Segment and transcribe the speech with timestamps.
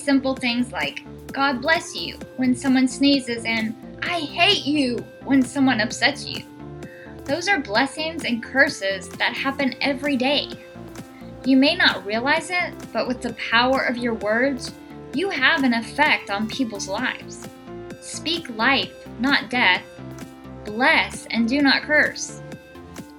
[0.00, 5.80] simple things like, God bless you, when someone sneezes, and I hate you when someone
[5.80, 6.42] upsets you.
[7.24, 10.50] Those are blessings and curses that happen every day.
[11.44, 14.72] You may not realize it, but with the power of your words,
[15.14, 17.48] you have an effect on people's lives.
[18.00, 19.82] Speak life, not death.
[20.64, 22.40] Bless and do not curse.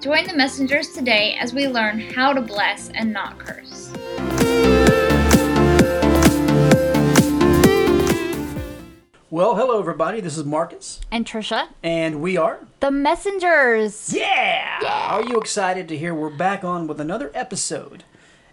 [0.02, 3.94] Join the messengers today as we learn how to bless and not curse.
[9.32, 10.20] Well, hello everybody.
[10.20, 14.14] This is Marcus, And Trisha, and we are the messengers.
[14.14, 14.80] yeah!
[15.10, 18.04] Are you excited to hear we're back on with another episode?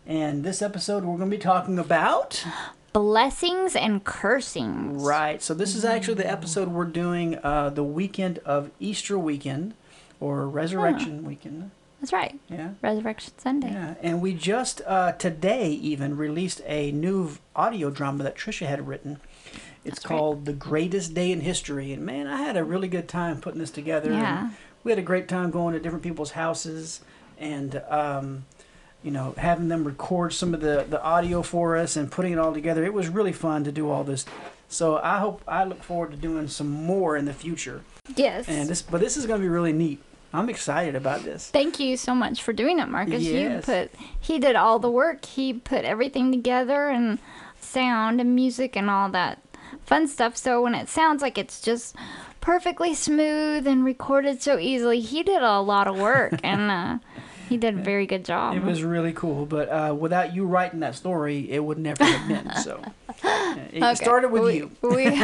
[0.06, 2.44] And this episode we're going to be talking about
[2.92, 5.02] Blessings and cursings.
[5.02, 5.42] right.
[5.42, 9.74] So this is actually the episode we're doing uh, the weekend of Easter weekend
[10.20, 11.72] or Resurrection weekend.
[12.00, 12.38] That's right.
[12.48, 12.74] Yeah.
[12.80, 13.72] Resurrection Sunday.
[13.72, 18.86] Yeah, and we just uh, today even released a new audio drama that Trisha had
[18.86, 19.18] written.
[19.88, 23.08] It's That's called "The Greatest Day in History," and man, I had a really good
[23.08, 24.10] time putting this together.
[24.12, 24.50] and Yeah.
[24.84, 27.00] we had a great time going to different people's houses
[27.38, 28.44] and um,
[29.02, 32.38] you know having them record some of the the audio for us and putting it
[32.38, 32.84] all together.
[32.84, 34.24] It was really fun to do all this.
[34.68, 37.80] So I hope I look forward to doing some more in the future.
[38.16, 38.46] Yes.
[38.48, 39.98] And this, but this is going to be really neat.
[40.34, 41.48] I'm excited about this.
[41.48, 43.22] Thank you so much for doing it, Marcus.
[43.22, 43.66] Yes.
[43.66, 45.24] You put he did all the work.
[45.24, 47.18] He put everything together and
[47.60, 49.38] sound and music and all that
[49.88, 50.36] fun stuff.
[50.36, 51.96] So when it sounds like it's just
[52.40, 56.98] perfectly smooth and recorded so easily, he did a lot of work and uh,
[57.48, 58.54] he did a very good job.
[58.54, 62.28] It was really cool, but uh, without you writing that story, it would never have
[62.28, 62.52] been.
[62.56, 62.82] So
[63.24, 63.94] it Okay.
[63.94, 64.70] started with we, you.
[64.82, 65.18] We,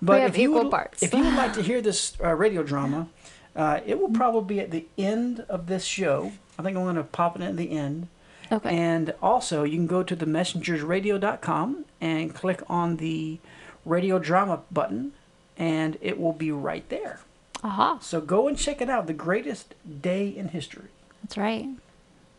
[0.00, 1.02] But have if you equal would, parts.
[1.02, 3.08] if you would like to hear this uh, radio drama,
[3.56, 6.30] uh, it will probably be at the end of this show.
[6.58, 8.06] I think I'm going to pop it at the end.
[8.50, 8.68] Okay.
[8.76, 13.38] And also, you can go to themessengersradio.com and click on the
[13.84, 15.12] radio drama button,
[15.56, 17.20] and it will be right there.
[17.64, 17.98] Aha.
[18.00, 19.06] So go and check it out.
[19.06, 20.88] The greatest day in history.
[21.22, 21.66] That's right.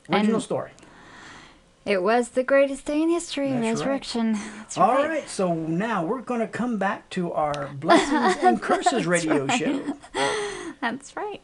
[0.10, 0.72] Original And- story.
[1.86, 3.70] It was the greatest day in history, That's right.
[3.70, 4.34] resurrection.
[4.58, 5.10] That's All right.
[5.10, 9.96] right, so now we're going to come back to our blessings and curses radio show.
[10.82, 11.42] That's right.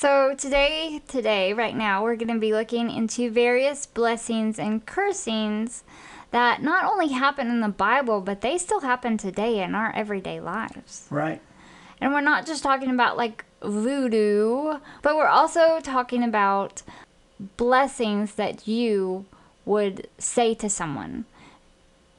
[0.00, 5.84] So today, today, right now, we're going to be looking into various blessings and cursings
[6.30, 10.40] that not only happen in the Bible, but they still happen today in our everyday
[10.40, 11.06] lives.
[11.10, 11.42] Right.
[12.00, 16.80] And we're not just talking about like voodoo, but we're also talking about
[17.58, 19.26] blessings that you
[19.66, 21.26] would say to someone.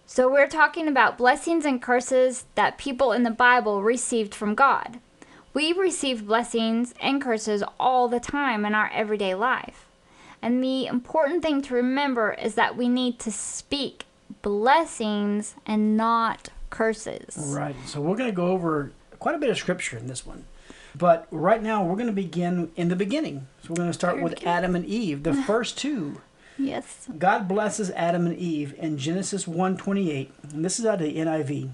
[0.06, 5.00] So we're talking about blessings and curses that people in the Bible received from God.
[5.54, 9.88] We receive blessings and curses all the time in our everyday life.
[10.42, 14.06] And the important thing to remember is that we need to speak
[14.42, 17.36] blessings and not curses.
[17.54, 17.76] Right.
[17.86, 20.46] So we're going to go over quite a bit of scripture in this one.
[20.96, 23.48] But right now, we're going to begin in the beginning.
[23.64, 24.46] So we're going to start with.
[24.46, 26.22] Adam and Eve, the first two.
[26.58, 27.08] Yes.
[27.18, 30.30] God blesses Adam and Eve in Genesis 1:28.
[30.54, 31.70] And this is out of the NIV.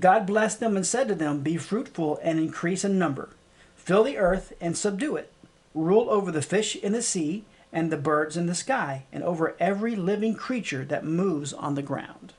[0.00, 3.30] God blessed them and said to them, "Be fruitful and increase in number.
[3.76, 5.32] Fill the earth and subdue it.
[5.74, 9.56] Rule over the fish in the sea and the birds in the sky, and over
[9.58, 12.32] every living creature that moves on the ground."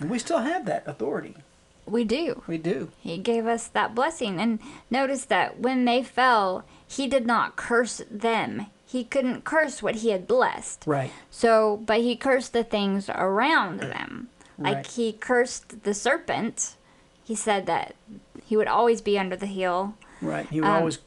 [0.00, 1.36] And we still have that authority.
[1.86, 2.42] We do.
[2.46, 2.90] We do.
[3.00, 4.40] He gave us that blessing.
[4.40, 4.58] And
[4.90, 8.66] notice that when they fell, he did not curse them.
[8.86, 10.84] He couldn't curse what he had blessed.
[10.86, 11.12] Right.
[11.30, 14.30] So, but he cursed the things around them.
[14.58, 16.76] Like he cursed the serpent.
[17.24, 17.94] He said that
[18.46, 19.94] he would always be under the heel.
[20.20, 20.46] Right.
[20.48, 20.98] He would Um, always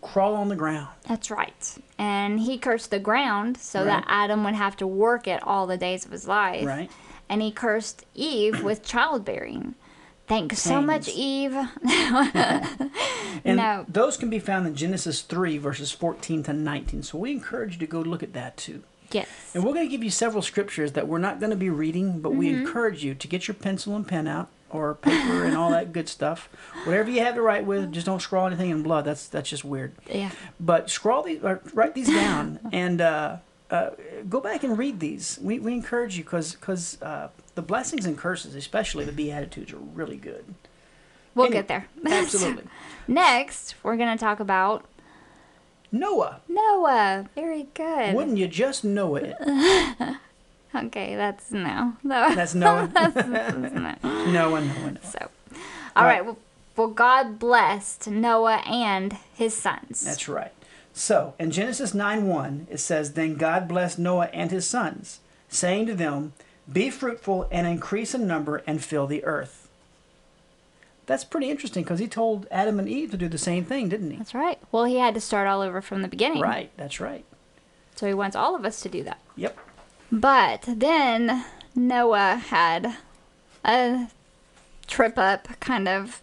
[0.00, 0.88] crawl on the ground.
[1.06, 1.78] That's right.
[1.98, 5.76] And he cursed the ground so that Adam would have to work it all the
[5.76, 6.66] days of his life.
[6.66, 6.90] Right.
[7.28, 9.76] And he cursed Eve with childbearing.
[10.26, 11.56] Thanks so much, Eve.
[13.44, 13.84] And No.
[13.88, 17.02] those can be found in Genesis 3, verses 14 to 19.
[17.02, 18.82] So we encourage you to go look at that too.
[19.10, 19.28] Yes.
[19.54, 22.20] And we're going to give you several scriptures that we're not going to be reading,
[22.20, 22.60] but we Mm-hmm.
[22.66, 26.08] encourage you to get your pencil and pen out or paper and all that good
[26.08, 26.48] stuff.
[26.84, 29.04] Whatever you have to write with, just don't scrawl anything in blood.
[29.04, 29.92] That's that's just weird.
[30.08, 30.30] Yeah.
[30.60, 33.36] But scrawl these, or write these down, and uh,
[33.70, 33.90] uh,
[34.28, 35.38] go back and read these.
[35.42, 40.16] We, we encourage you because uh, the blessings and curses, especially the beatitudes, are really
[40.16, 40.44] good.
[41.34, 41.86] We'll get there.
[42.06, 42.64] Absolutely.
[43.08, 44.84] Next, we're going to talk about
[45.92, 47.26] Noah, Noah.
[47.34, 48.14] Very good.
[48.14, 49.36] wouldn't you just know it?
[50.74, 51.96] Okay, that's no.
[52.04, 52.88] That's Noah.
[52.94, 53.26] that's, that's
[53.74, 53.96] no.
[54.04, 54.96] Noah, Noah, Noah.
[55.02, 55.28] So,
[55.96, 56.24] all right.
[56.24, 56.38] Well,
[56.76, 60.02] well, God blessed Noah and his sons.
[60.02, 60.52] That's right.
[60.92, 65.86] So, in Genesis 9 1, it says, Then God blessed Noah and his sons, saying
[65.86, 66.32] to them,
[66.72, 69.59] Be fruitful and increase in number and fill the earth.
[71.10, 74.12] That's pretty interesting because he told Adam and Eve to do the same thing, didn't
[74.12, 74.16] he?
[74.18, 74.60] That's right.
[74.70, 76.40] Well, he had to start all over from the beginning.
[76.40, 77.24] Right, that's right.
[77.96, 79.18] So he wants all of us to do that.
[79.34, 79.58] Yep.
[80.12, 82.94] But then Noah had
[83.64, 84.06] a
[84.86, 86.22] trip up, kind of.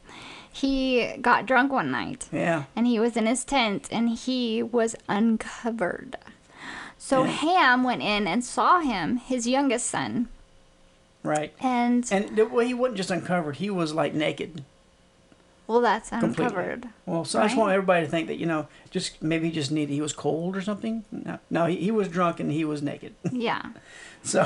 [0.50, 2.64] He got drunk one night Yeah.
[2.74, 6.16] and he was in his tent and he was uncovered.
[6.98, 7.30] So Yeah.
[7.32, 10.30] Ham went in and saw him, his youngest son,
[11.24, 11.54] Right.
[11.60, 14.64] and, And well, he wasn't just uncovered; he was like naked,
[15.68, 16.46] well, that's completely.
[16.46, 16.88] uncovered.
[17.06, 19.72] Well, so I just want everybody to think that you know, just maybe he just
[19.72, 21.04] needed he was cold or something.
[21.12, 23.14] No, no, he, he was drunk and he was naked.
[23.32, 23.62] Yeah.
[24.24, 24.42] So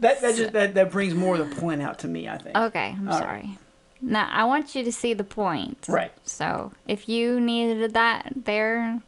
[0.00, 2.28] that that just that, that brings more of the point out to me.
[2.28, 2.56] I think.
[2.56, 3.22] Okay, I'm All right.
[3.22, 3.58] sorry.
[4.00, 5.84] Now I want you to see the point.
[5.88, 6.12] Right.
[6.24, 9.00] So if you needed that there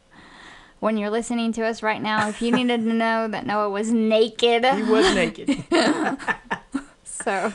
[0.79, 3.91] when you're listening to us right now, if you needed to know that Noah was
[3.91, 5.63] naked, He was naked.
[7.23, 7.51] so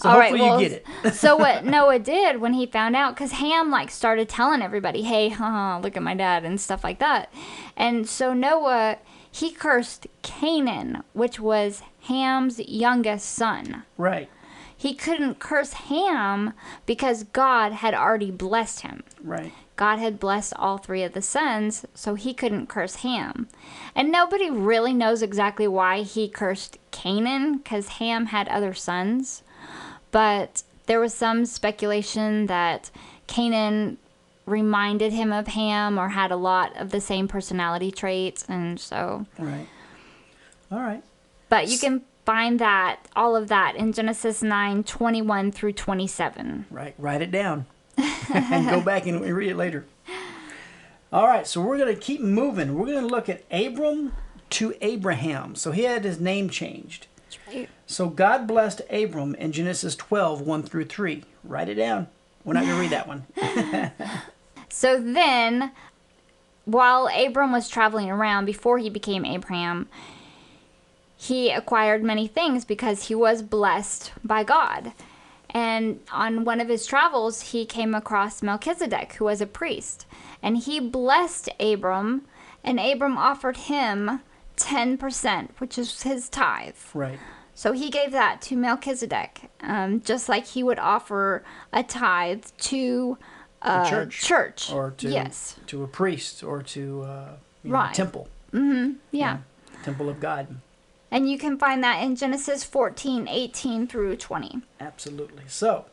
[0.00, 1.14] So All right, well, you get it.
[1.14, 5.28] so what Noah did when he found out, because Ham like started telling everybody, "Hey,
[5.30, 7.32] haha, look at my dad" and stuff like that,
[7.76, 8.98] and so Noah
[9.30, 13.82] he cursed Canaan, which was Ham's youngest son.
[13.98, 14.30] Right.
[14.74, 16.54] He couldn't curse Ham
[16.86, 19.02] because God had already blessed him.
[19.22, 19.52] Right.
[19.76, 23.48] God had blessed all three of the sons, so he couldn't curse Ham.
[23.94, 29.42] And nobody really knows exactly why he cursed Canaan, because Ham had other sons.
[30.10, 32.90] But there was some speculation that
[33.26, 33.98] Canaan
[34.46, 39.26] reminded him of Ham or had a lot of the same personality traits, and so.
[39.38, 39.66] Right.
[40.72, 41.02] All right.
[41.48, 46.66] But you can find that, all of that, in Genesis 9 21 through 27.
[46.70, 46.94] Right.
[46.96, 47.66] Write it down.
[47.96, 49.86] And go back and read it later.
[51.12, 52.74] All right, so we're going to keep moving.
[52.74, 54.12] We're going to look at Abram
[54.50, 55.54] to Abraham.
[55.54, 57.06] So he had his name changed.
[57.24, 57.68] That's right.
[57.86, 61.24] So God blessed Abram in Genesis 12, 1 through 3.
[61.44, 62.08] Write it down.
[62.44, 63.26] We're not going to read that one.
[64.76, 65.72] So then,
[66.66, 69.88] while Abram was traveling around before he became Abraham,
[71.16, 74.92] he acquired many things because he was blessed by God.
[75.50, 80.06] And on one of his travels, he came across Melchizedek, who was a priest.
[80.42, 82.22] And he blessed Abram,
[82.64, 84.20] and Abram offered him
[84.56, 86.74] 10%, which is his tithe.
[86.94, 87.18] Right.
[87.54, 93.16] So he gave that to Melchizedek, um, just like he would offer a tithe to
[93.62, 94.20] a church.
[94.20, 94.72] church.
[94.72, 97.30] Or to yes, to a priest or to uh,
[97.62, 97.94] you know, Right.
[97.94, 98.28] temple.
[99.10, 99.38] yeah.
[99.84, 100.48] Temple of God.
[101.10, 104.62] And you can find that in Genesis 14, 18 through 20.
[104.80, 105.44] Absolutely.
[105.46, 105.86] So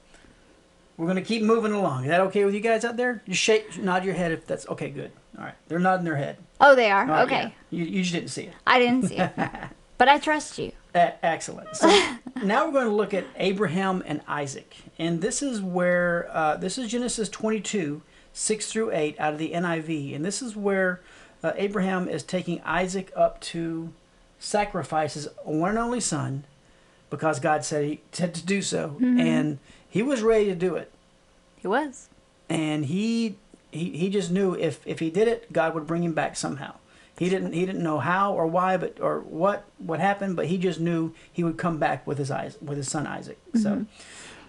[0.97, 2.03] we're going to keep moving along.
[2.03, 3.21] Is that okay with you guys out there?
[3.27, 4.89] Just shake, nod your head if that's okay.
[4.89, 5.11] Good.
[5.37, 5.55] All right.
[5.67, 6.37] They're nodding their head.
[6.59, 7.05] Oh, they are?
[7.05, 7.41] Right, okay.
[7.41, 7.79] yeah.
[7.79, 8.53] You, you just didn't see it.
[8.65, 9.31] I didn't see it.
[9.97, 10.71] but I trust you.
[10.95, 11.75] Uh, excellent.
[11.75, 11.87] So
[12.43, 16.77] now we're going to look at Abraham and Isaac, and this is where uh, this
[16.77, 18.01] is Genesis 22,
[18.31, 21.01] 6 through 8 out of the NIV, and this is where
[21.43, 23.91] uh, Abraham is taking Isaac up to
[24.43, 26.43] sacrifice his one and only son,
[27.09, 29.19] because God said he said to do so, mm-hmm.
[29.19, 29.59] and
[29.89, 30.91] he was ready to do it,
[31.57, 32.09] He was.
[32.49, 33.35] and he
[33.71, 36.75] he, he just knew if if he did it, God would bring him back somehow.
[37.17, 40.57] He didn't he didn't know how or why, but or what what happened, but he
[40.57, 43.39] just knew he would come back with his eyes with his son Isaac.
[43.53, 43.83] So, mm-hmm.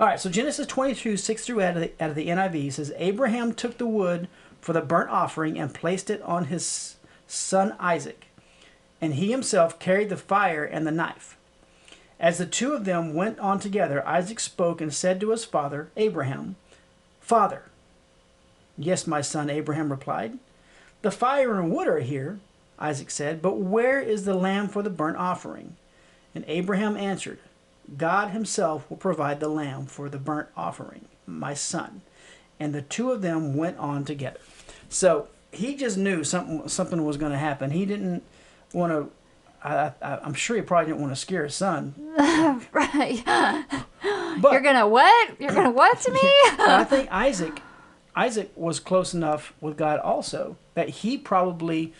[0.00, 0.18] all right.
[0.18, 3.52] So Genesis twenty two six through out of the, out of the NIV says Abraham
[3.54, 4.28] took the wood
[4.60, 8.23] for the burnt offering and placed it on his son Isaac,
[9.00, 11.36] and he himself carried the fire and the knife.
[12.18, 15.90] As the two of them went on together, Isaac spoke and said to his father
[15.96, 16.56] Abraham,
[17.20, 17.64] Father.
[18.76, 20.38] Yes, my son, Abraham replied.
[21.02, 22.38] The fire and wood are here,
[22.78, 25.76] Isaac said, but where is the lamb for the burnt offering?
[26.34, 27.38] And Abraham answered,
[27.96, 32.00] God himself will provide the lamb for the burnt offering, my son.
[32.58, 34.40] And the two of them went on together.
[34.88, 37.70] So he just knew something something was going to happen.
[37.70, 38.22] He didn't
[38.74, 39.10] want to.
[39.66, 41.94] I, I, I'm sure he probably didn't want to scare his son.
[42.72, 43.22] Right.
[44.40, 45.40] But You're gonna what?
[45.40, 46.18] You're gonna what to me?
[46.22, 47.62] I think Isaac,
[48.16, 51.92] Isaac was close enough with God also that he probably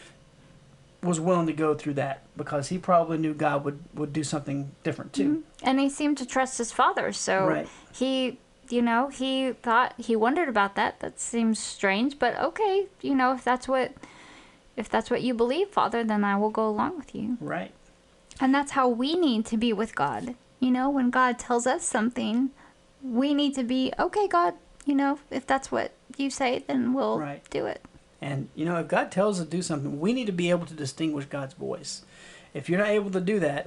[1.03, 4.73] was willing to go through that because he probably knew God would, would do something
[4.83, 5.29] different too.
[5.29, 5.69] Mm-hmm.
[5.69, 7.69] and he seemed to trust his father, so Right.
[7.93, 8.39] he,
[8.69, 10.99] you know, he thought he wondered about that.
[11.01, 13.93] That seems strange, but okay, you know, if that's what,
[14.77, 17.37] if that's what you believe, Father, then I will go along with you.
[17.41, 17.73] Right.
[18.41, 20.35] And that's how we need to be with God.
[20.61, 22.51] You know, when God tells us something,
[23.03, 24.55] we need to be, okay, God,
[24.87, 27.43] you know, if that's what you say, then we'll Right.
[27.51, 27.83] do it.
[28.21, 30.67] And you know, if God tells us to do something, we need to be able
[30.67, 32.03] to distinguish God's voice.
[32.55, 33.67] if you're not able to do that,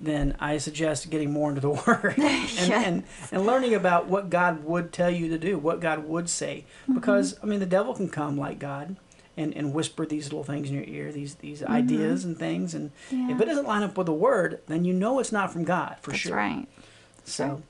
[0.00, 2.82] then I suggest getting more into the Word and, Yeah.
[2.84, 6.64] and, and learning about what God would tell you to do, what God would say.
[6.84, 6.94] Mm-hmm.
[6.94, 8.94] Because, I mean, the devil can come like God
[9.38, 12.74] and, and whisper these little things in your ear, these, these ideas and things.
[12.74, 13.28] And Mm-hmm.
[13.30, 13.34] Yeah.
[13.36, 15.96] if it doesn't line up with the Word, then you know it's not from God
[16.02, 16.36] for That's sure.
[16.36, 16.66] right.
[17.24, 17.62] So,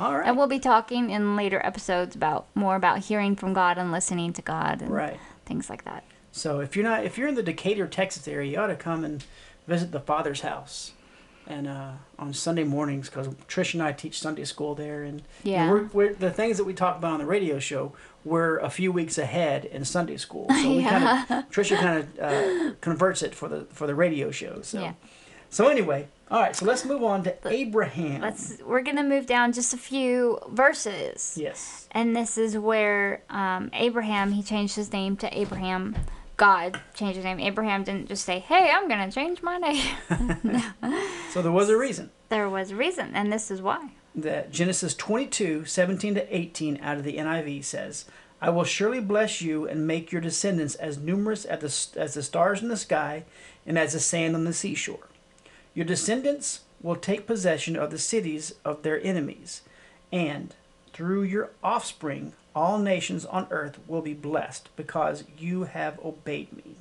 [0.00, 0.26] all right.
[0.26, 4.32] And we'll be talking in later episodes about more about hearing from God and listening
[4.34, 5.18] to God and right.
[5.44, 6.04] things like that.
[6.32, 9.04] So if you're not if you're in the Decatur, Texas area, you ought to come
[9.04, 9.24] and
[9.66, 10.92] visit the Father's house,
[11.48, 15.70] and uh, on Sunday mornings because Trish and I teach Sunday school there, and Yeah.
[15.70, 17.92] we're, we're, the things that we talk about on the radio show
[18.24, 22.18] we're a few weeks ahead in Sunday school, so we kind of Trisha kind of
[22.20, 24.60] uh, converts it for the for the radio show.
[24.62, 24.92] So Yeah.
[25.48, 28.20] so anyway, all right, so let's move on to Abraham.
[28.20, 31.38] Let's we're gonna move down just a few verses.
[31.40, 35.96] yes, And this is where um, Abraham he changed his name to Abraham.
[36.38, 37.40] God changed his name.
[37.40, 39.84] Abraham didn't just say, "Hey, I'm gonna change my name."
[41.30, 42.10] so there was a reason.
[42.30, 43.90] there was a reason, and this is why.
[44.14, 48.04] that Genesis 22, 17 to 18 out of the NIV says,
[48.40, 52.22] I will surely bless you and make your descendants as numerous as the, as the
[52.22, 53.24] stars in the sky
[53.66, 55.08] and as the sand on the seashore.
[55.74, 59.62] Your descendants will take possession of the cities of their enemies,
[60.12, 60.54] and
[60.92, 66.74] through your offspring, all nations on earth will be blessed because you have obeyed me.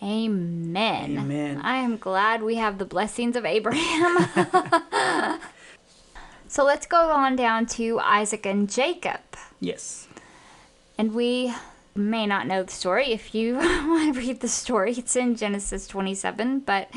[0.00, 1.18] Amen.
[1.18, 1.60] Amen.
[1.62, 4.28] I am glad we have the blessings of Abraham.
[6.48, 9.20] so let's go on down to Isaac and Jacob.
[9.58, 10.06] Yes.
[10.96, 11.52] And we
[11.96, 13.06] may not know the story.
[13.12, 16.60] If you want to read the story, it's in Genesis 27.
[16.60, 16.88] But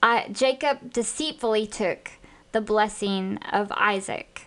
[0.00, 2.12] uh, Jacob deceitfully took
[2.52, 4.46] the blessing of Isaac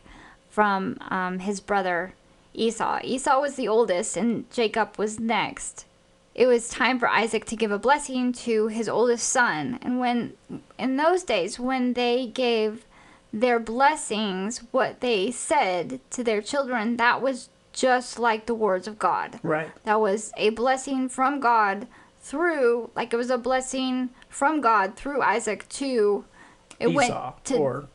[0.58, 2.16] from um, his brother
[2.56, 3.00] Esau.
[3.04, 5.86] Esau was the oldest, and Jacob was next.
[6.34, 9.78] It was time for Isaac to give a blessing to his oldest son.
[9.84, 10.34] And when,
[10.80, 12.86] in those days, when they gave
[13.32, 18.98] their blessings, what they said to their children, that was just like the words of
[18.98, 19.40] God.
[19.44, 19.70] Right.
[19.84, 21.86] That was a blessing from God
[22.20, 26.26] through, like it was a blessing from God through Isaac to,
[26.80, 27.88] it Esau went to or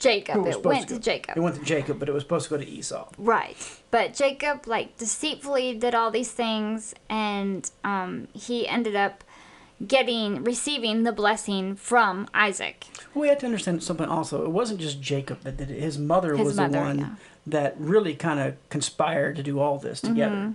[0.00, 0.44] Jacob.
[0.46, 1.00] It supposed went to to.
[1.00, 1.36] Jacob.
[1.36, 3.08] It went to Jacob, but it was supposed to go to Esau.
[3.18, 3.56] Right.
[3.92, 9.22] But Jacob, like, deceitfully did all these things, and um, he ended up
[9.86, 12.86] getting, receiving the blessing from Isaac.
[13.14, 14.44] Well, we have to understand something also.
[14.44, 15.80] It wasn't just Jacob that did it.
[15.80, 17.14] His mother His was mother, the one yeah.
[17.46, 20.54] that really kind of conspired to do all this together.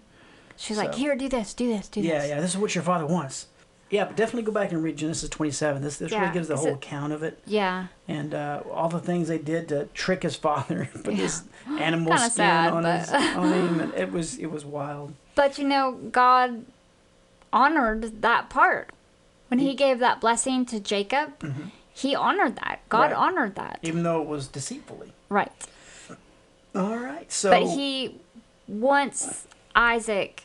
[0.57, 2.29] She's like, here, do this, do this, do Yeah, this.
[2.29, 2.41] Yeah, yeah.
[2.41, 3.47] This is what your father wants.
[3.95, 5.81] Yeah, but definitely go back and read Genesis 27.
[5.81, 7.87] This this Yeah, really gives the whole it- account of it Yeah.
[8.07, 11.43] and uh, all the things they did to trick his father, put this
[11.79, 15.13] animal Kinda skin sad, on, but- his, on him, and it was it was wild.
[15.35, 16.65] But you know, God
[17.53, 18.89] honored that part.
[19.47, 21.33] When he gave that blessing to Jacob,
[21.93, 22.79] he honored that.
[22.89, 23.13] God Right.
[23.13, 23.79] honored that.
[23.83, 25.13] Even though it was deceitfully.
[25.29, 25.51] Right.
[26.73, 28.19] All right, so But he,
[28.67, 30.44] once Isaac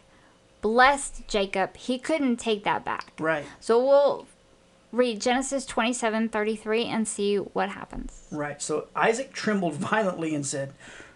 [0.60, 3.12] blessed Jacob, he couldn't take that back.
[3.18, 4.26] right, So we'll
[4.92, 8.26] read Genesis 27 33 and see what happens.
[8.30, 8.60] Right.
[8.60, 10.72] So Isaac trembled violently and said,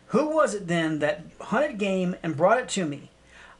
[0.09, 3.11] Who was it then that hunted game and brought it to me?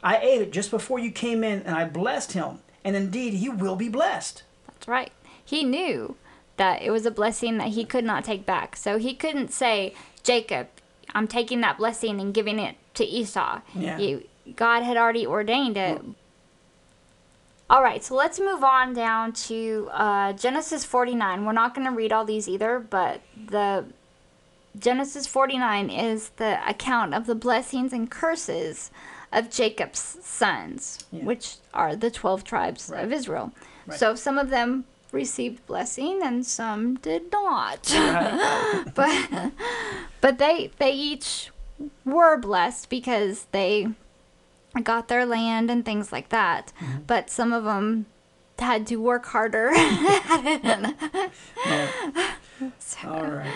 [0.03, 2.59] I ate it just before you came in, and I blessed him.
[2.83, 4.43] And indeed, he will be blessed.
[4.67, 5.11] That's right.
[5.43, 6.15] He knew
[6.57, 8.75] that it was a blessing that he could not take back.
[8.75, 10.67] So he couldn't say, Jacob,
[11.15, 13.61] I'm taking that blessing and giving it to Esau.
[13.73, 13.97] Yeah.
[13.97, 16.01] He- God had already ordained it.
[17.67, 21.45] All right, so let's move on down to uh, Genesis 49.
[21.45, 23.85] We're not going to read all these either, but the
[24.77, 28.91] Genesis 49 is the account of the blessings and curses
[29.31, 31.23] of Jacob's sons, Yeah.
[31.23, 33.03] which are the 12 tribes Right.
[33.03, 33.51] of Israel.
[33.87, 33.97] Right.
[33.99, 37.91] So some of them received blessing and some did not.
[37.95, 38.83] Right.
[38.93, 39.51] but
[40.21, 41.51] but they they each
[42.05, 43.87] were blessed because they
[44.83, 46.71] got their land and things like that.
[46.79, 47.01] Mm-hmm.
[47.07, 48.05] But some of them
[48.59, 49.71] had to work harder.
[52.55, 52.71] Yeah.
[53.05, 53.51] All right.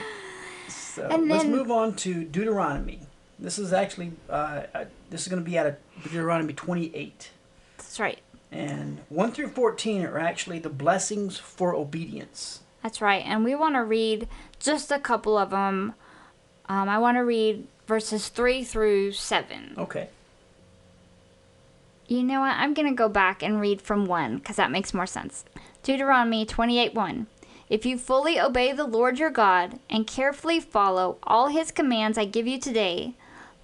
[0.68, 3.00] So And let's then- move on to Deuteronomy.
[3.38, 7.30] This is actually uh, uh, this is going to be out of Deuteronomy 28.
[7.78, 8.20] That's right.
[8.52, 12.60] And 1 through 14 are actually the blessings for obedience.
[12.84, 13.24] That's right.
[13.26, 14.28] And we want to read
[14.60, 15.94] just a couple of them.
[16.68, 19.76] Um, I want to read verses 3 through 7.
[19.78, 20.10] Okay.
[22.10, 22.56] You know what?
[22.58, 25.46] I'm going to go back and read from 1 because that makes more sense.
[25.84, 27.28] Deuteronomy 28 1.
[27.70, 32.26] If you fully obey the Lord your God and carefully follow all his commands I
[32.26, 33.14] give you today,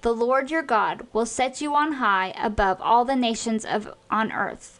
[0.01, 4.31] the Lord your God will set you on high above all the nations of on
[4.31, 4.79] earth.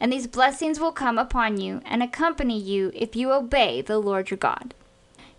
[0.00, 4.30] And these blessings will come upon you and accompany you if you obey the Lord
[4.30, 4.74] your God.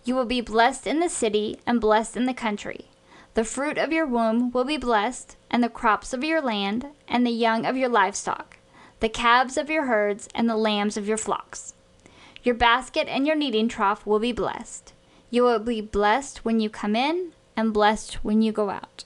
[0.04, 2.86] You will be blessed in the city and blessed in the country.
[3.34, 7.26] The fruit of your womb will be blessed, and the crops of your land, and
[7.26, 8.58] the young of your livestock,
[9.00, 11.74] the calves of your herds, and the lambs of your flocks.
[12.42, 14.92] Your basket and your kneading trough will be blessed.
[15.30, 19.04] You will be blessed when you come in, and blessed when you go out.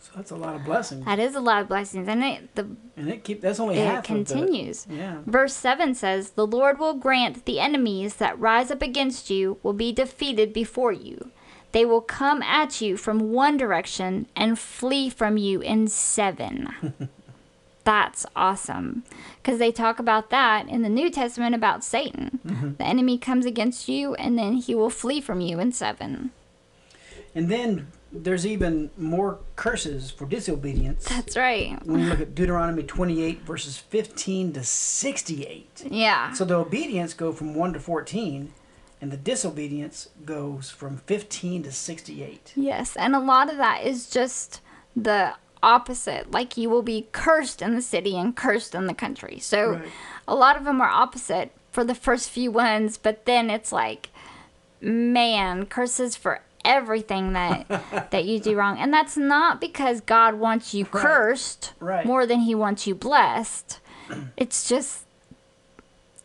[0.00, 1.04] So that's a lot of blessings.
[1.04, 3.86] That is a lot of blessings, and it the And it keep that's only it
[3.86, 4.84] half continues.
[4.84, 5.18] the Yeah.
[5.24, 9.72] Verse 7 says, The Lord will grant the enemies that rise up against you will
[9.72, 11.30] be defeated before you.
[11.72, 17.08] They will come at you from one direction and flee from you in seven.
[17.84, 19.04] That's awesome.
[19.42, 22.40] Because they talk about that in the New Testament about Satan.
[22.46, 22.72] Mm-hmm.
[22.78, 26.30] The enemy comes against you and then he will flee from you in seven.
[27.34, 31.04] And then there's even more curses for disobedience.
[31.04, 31.78] That's right.
[31.86, 35.86] when you look at Deuteronomy 28 verses 15 to 68.
[35.90, 36.32] Yeah.
[36.32, 38.52] So the obedience go from 1 to 14
[39.00, 42.52] and the disobedience goes from 15 to 68.
[42.56, 44.60] Yes, and a lot of that is just
[44.94, 46.30] the opposite.
[46.30, 49.38] Like you will be cursed in the city and cursed in the country.
[49.38, 49.88] So Right.
[50.28, 54.08] a lot of them are opposite for the first few ones, but then it's like,
[54.80, 57.66] man, curses for everything that
[58.10, 58.78] that you do wrong.
[58.78, 61.02] And that's not because God wants you Right.
[61.02, 62.04] cursed Right.
[62.06, 63.80] more than he wants you blessed.
[64.36, 65.04] It's just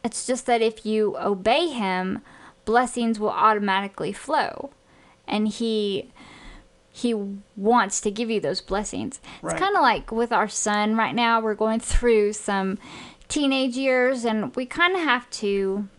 [0.03, 2.21] it's just that if you obey him,
[2.65, 4.71] blessings will automatically flow.
[5.27, 6.11] And he
[6.91, 7.13] he
[7.57, 9.19] wants to give you those blessings.
[9.41, 9.51] Right.
[9.51, 12.77] It's kind of like with our son right now, we're going through some
[13.27, 15.89] teenage years and we kind of have to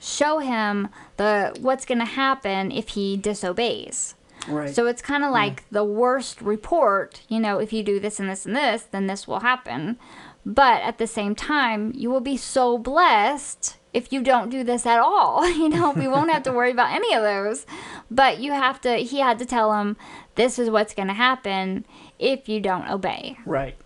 [0.00, 4.16] show him the what's going to happen if he disobeys.
[4.48, 4.74] Right.
[4.74, 8.28] So it's kind of like the worst report, you know, if you do this and
[8.28, 9.98] this and this, then this will happen.
[10.44, 14.84] But at the same time, you will be so blessed if you don't do this
[14.86, 15.42] at all.
[15.62, 17.64] You know, we won't have to worry about any of those.
[18.10, 19.96] But you have to, he had to tell him,
[20.34, 21.86] this is what's going to happen
[22.18, 23.38] if you don't obey.
[23.46, 23.76] right.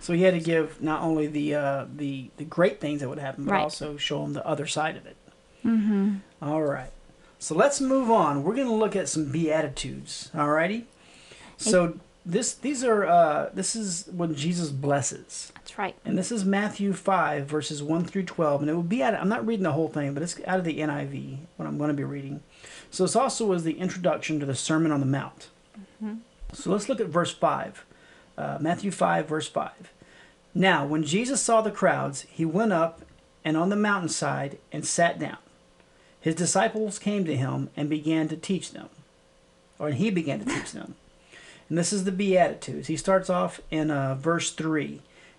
[0.00, 3.18] So he had to give not only the uh, the the great things that would
[3.18, 3.62] happen, but Right.
[3.62, 5.16] also show him the other side of it.
[5.66, 6.18] Mm-hmm.
[6.40, 6.92] All right.
[7.40, 8.42] So let's move on.
[8.44, 10.30] We're going to look at some beatitudes.
[10.34, 10.86] All righty.
[11.56, 15.52] So this these are uh, this is when Jesus blesses.
[15.78, 15.96] That's right.
[16.04, 18.62] And this is Matthew 5, verses 1 through 12.
[18.62, 20.64] And it will be out, I'm not reading the whole thing, but it's out of
[20.64, 22.42] the NIV, what I'm going to be reading.
[22.90, 25.50] So this also was the introduction to the Sermon on the Mount.
[26.52, 27.84] So let's look at verse 5.
[28.36, 29.92] Uh, Matthew 5, verse 5.
[30.52, 33.02] Now, when Jesus saw the crowds, he went up
[33.44, 35.38] and on the mountainside and sat down.
[36.20, 38.88] His disciples came to him and began to teach them,
[39.78, 40.96] or he began to teach them.
[41.68, 42.88] And this is the Beatitudes.
[42.88, 45.02] He starts off in uh, verse 3,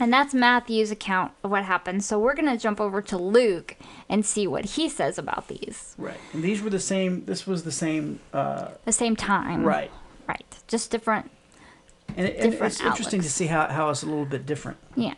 [0.00, 2.02] And that's Matthew's account of what happened.
[2.04, 3.76] So we're going to jump over to Luke
[4.08, 5.94] and see what he says about these.
[5.96, 6.18] Right.
[6.32, 9.64] And these were the same this was the same uh The same time.
[9.64, 9.90] right.
[10.26, 10.44] Right.
[10.66, 11.30] Just different.
[12.16, 14.78] And, it, and Different it's interesting to see how, how it's a little bit different.
[14.96, 15.14] Yeah.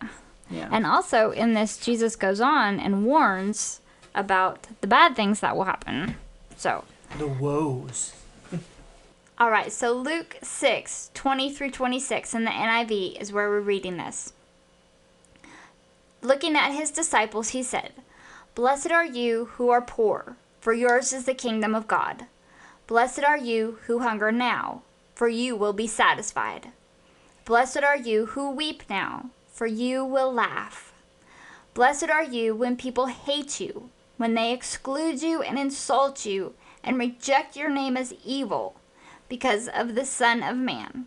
[0.50, 0.68] Yeah.
[0.70, 3.80] And also in this, Jesus goes on and warns
[4.14, 6.16] about the bad things that will happen.
[6.56, 6.84] So,
[7.18, 8.14] the woes.
[9.38, 9.72] all right.
[9.72, 14.32] So Luke 6, 20 through 26 in the NIV is where we're reading this.
[16.26, 17.92] Looking at his disciples, he said,
[18.56, 22.26] Blessed are you who are poor, for yours is the kingdom of God.
[22.88, 24.82] Blessed are you who hunger now,
[25.14, 26.72] for you will be satisfied.
[27.44, 30.92] Blessed are you who weep now, for you will laugh.
[31.74, 36.98] Blessed are you when people hate you, when they exclude you and insult you, and
[36.98, 38.74] reject your name as evil,
[39.28, 41.06] because of the Son of Man.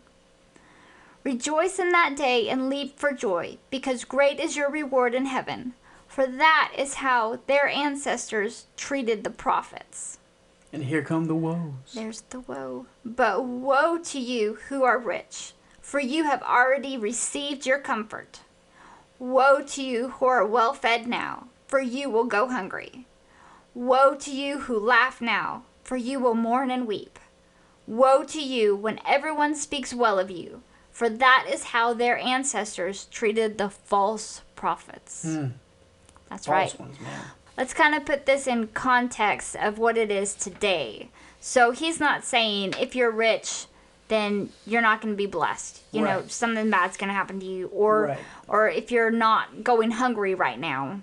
[1.22, 5.74] Rejoice in that day and leap for joy, because great is your reward in heaven.
[6.10, 10.18] for that is how their ancestors treated the prophets.
[10.72, 11.94] And here come the woes.
[11.94, 12.86] There's the woe.
[13.04, 18.40] But woe to you who are rich, for you have already received your comfort.
[19.20, 23.06] Woe to you who are well fed now, for you will go hungry.
[23.72, 27.20] Woe to you who laugh now, for you will mourn and weep.
[27.86, 30.62] Woe to you when everyone speaks well of you,
[31.00, 35.22] for that is how their ancestors treated the false prophets.
[35.22, 35.46] Hmm.
[36.28, 36.80] That's False right.
[36.80, 36.96] ones.
[37.56, 41.08] Let's kind of put this in context of what it is today.
[41.40, 43.64] So he's not saying if you're rich,
[44.08, 45.80] then you're not going to be blessed.
[45.90, 48.18] You know, something bad's going to happen to you, or Right.
[48.46, 51.00] or if you're not going hungry right now,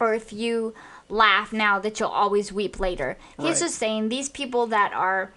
[0.00, 0.72] or if you
[1.10, 3.18] laugh now that you'll always weep later.
[3.36, 3.58] He's Right.
[3.58, 5.32] just saying these people that are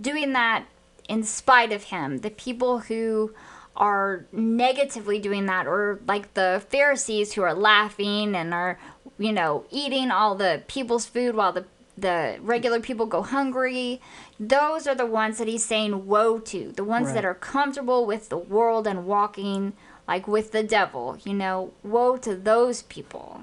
[0.00, 0.64] doing that
[1.08, 3.34] in spite of him, the people who
[3.76, 8.78] are negatively doing that, or like the Pharisees who are laughing and are,
[9.18, 11.64] you know, eating all the people's food while the
[11.96, 14.00] the regular people go hungry.
[14.38, 16.72] Those are the ones that he's saying woe to.
[16.72, 19.74] The ones that are comfortable with the world and walking
[20.08, 21.18] like with the devil.
[21.24, 23.42] You know, woe to those people.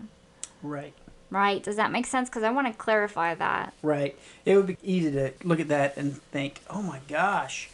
[0.62, 0.94] Right.
[1.32, 1.64] Right?
[1.64, 2.30] Does that make sense?
[2.30, 3.74] Because I want to clarify that.
[3.82, 4.20] Right.
[4.46, 7.70] It would be easy to look at that and think, oh my gosh,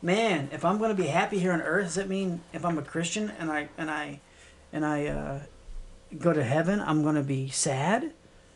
[0.00, 2.78] man, if I'm going to be happy here on earth, does that mean if I'm
[2.78, 4.20] a Christian and I and I
[4.72, 5.40] and I uh,
[6.18, 8.12] go to heaven, I'm going to be sad?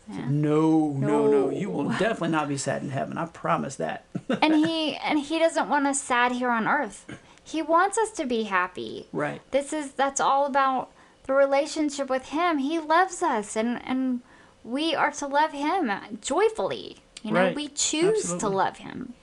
[0.09, 0.27] Yeah.
[0.29, 1.51] No, no, no.
[1.51, 3.19] You will definitely not be sad in heaven.
[3.19, 4.05] I promise that.
[4.42, 7.05] and he and he doesn't want us sad here on earth.
[7.42, 9.07] He wants us to be happy.
[9.12, 9.40] right.
[9.51, 10.90] This is that's all about
[11.25, 12.59] the relationship with him.
[12.59, 14.21] He loves us and and
[14.66, 16.98] we are to love him joyfully.
[17.22, 17.57] You know, Right.
[17.57, 19.14] we choose to love him.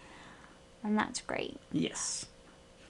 [0.83, 1.57] And that's great.
[1.71, 2.25] Yes.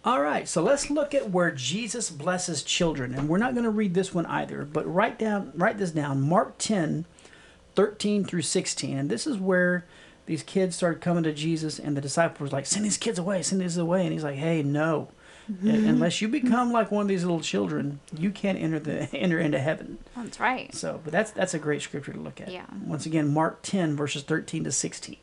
[0.06, 3.14] All right, so let's look at where Jesus blesses children.
[3.14, 6.22] And we're not going to read this one either, but write down write this down.
[6.22, 7.06] Mark 10,
[7.76, 8.98] 13 through 16.
[8.98, 9.86] And this is where
[10.26, 13.42] these kids started coming to Jesus and the disciples were like, send these kids away,
[13.44, 14.04] send these away.
[14.04, 15.10] And he's like, hey, no.
[15.64, 19.60] Unless you become like one of these little children, you can't enter the enter into
[19.60, 19.98] heaven.
[20.16, 20.74] That's right.
[20.74, 22.50] So, but that's that's a great scripture to look at.
[22.50, 22.66] Yeah.
[22.86, 25.18] Once again, Mark 10 verses 13 to 16.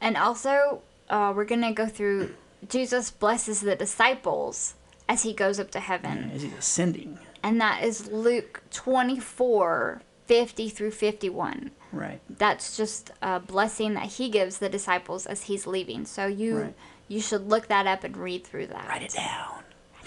[0.00, 2.34] And also, uh, we're going to go through
[2.68, 4.74] Jesus blesses the disciples
[5.08, 6.30] as he goes up to heaven.
[6.34, 7.18] As he's ascending.
[7.42, 11.72] And that is Luke 24 50 through 51.
[11.90, 12.20] Right.
[12.30, 16.04] That's just a blessing that he gives the disciples as he's leaving.
[16.04, 16.74] So you Right.
[17.10, 18.88] You should look that up and read through that.
[18.88, 19.64] Write it down.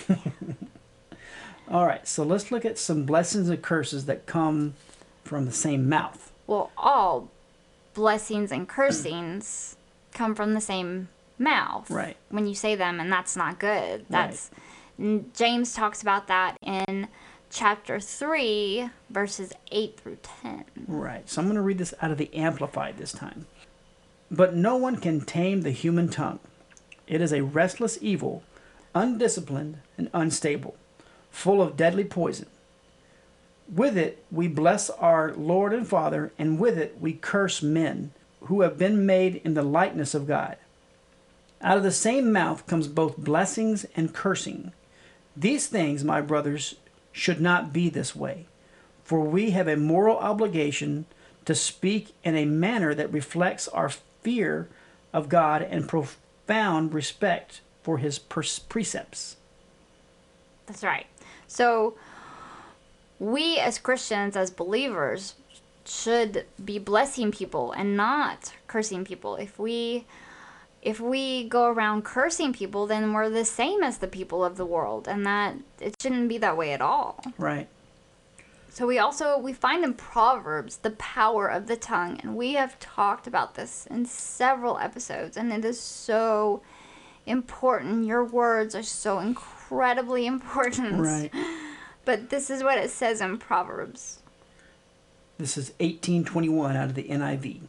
[1.70, 4.76] All right, so let's look at some blessings and curses that come
[5.26, 6.32] from the same mouth.
[6.48, 7.30] Well, all
[7.94, 9.76] blessings and cursings
[10.14, 11.90] come from the same mouth.
[11.90, 12.16] Right.
[12.30, 14.06] When you say them, and that's not good.
[14.10, 14.50] That's
[15.00, 17.08] n- James talks about that in
[17.50, 20.66] chapter three, verses eight through ten.
[20.88, 23.46] Right, so I'm going to read this out of the Amplified this time.
[24.32, 26.40] But no one can tame the human tongue.
[27.08, 28.44] It is a restless evil,
[28.96, 30.76] undisciplined and unstable,
[31.30, 32.48] full of deadly poison.
[33.74, 38.12] With it we bless our Lord and Father, and with it we curse men
[38.42, 40.58] who have been made in the likeness of God.
[41.62, 44.74] Out of the same mouth comes both blessings and cursing.
[45.36, 46.76] These things, my brothers,
[47.14, 48.48] should not be this way,
[49.04, 51.06] for we have a moral obligation
[51.46, 54.68] to speak in a manner that reflects our fear
[55.14, 55.88] of God and
[56.54, 59.38] profound respect for his precepts.
[60.68, 61.08] That's right.
[61.48, 61.96] So
[63.20, 65.34] we as Christians, as believers,
[65.86, 69.36] should be blessing people and not cursing people.
[69.36, 70.06] If we
[70.84, 74.66] if we go around cursing people, then we're the same as the people of the
[74.66, 77.24] world, and that it shouldn't be that way at all.
[77.38, 77.68] Right.
[78.74, 82.80] So we also we find in Proverbs the power of the tongue, and we have
[82.80, 86.64] talked about this in several episodes, and it is so
[87.28, 88.08] important.
[88.08, 91.02] Your words are so incredibly important.
[91.02, 91.32] Right.
[92.04, 94.24] But this is what it says in Proverbs.
[95.38, 97.62] This is 1821 out of the NIV.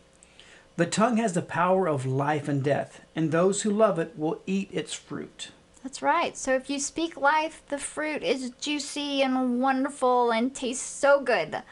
[0.77, 4.41] The tongue has the power of life and death, and those who love it will
[4.47, 5.51] eat its fruit.
[5.85, 6.37] That's right.
[6.37, 11.63] So if you speak life, the fruit is juicy and wonderful and tastes so good.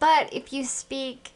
[0.00, 1.32] But if you speak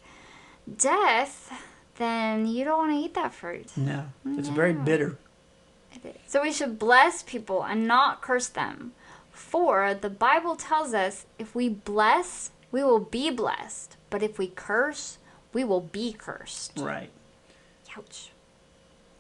[0.77, 1.53] death,
[1.97, 3.77] then you don't want to eat that fruit.
[3.77, 4.81] No, it's very No.
[4.81, 5.18] bitter.
[6.27, 8.92] So we should bless people and not curse them.
[9.31, 13.97] For the Bible tells us if we bless, we will be blessed.
[14.11, 15.18] But if we curse,
[15.53, 16.73] we will be cursed.
[16.79, 17.11] Right.
[17.97, 18.31] Ouch.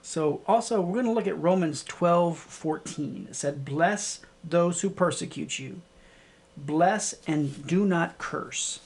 [0.08, 3.26] So also we're going to look at Romans 12, 14.
[3.28, 5.82] It said, Bless those who persecute you.
[6.56, 8.80] bless and do not curse.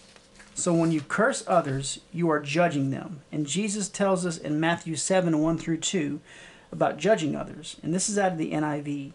[0.57, 3.21] So when you curse others, you are judging them.
[3.31, 6.19] And Jesus tells us in Matthew 7 1 through 2
[6.73, 7.77] about judging others.
[7.85, 9.13] And this is out of the NIV.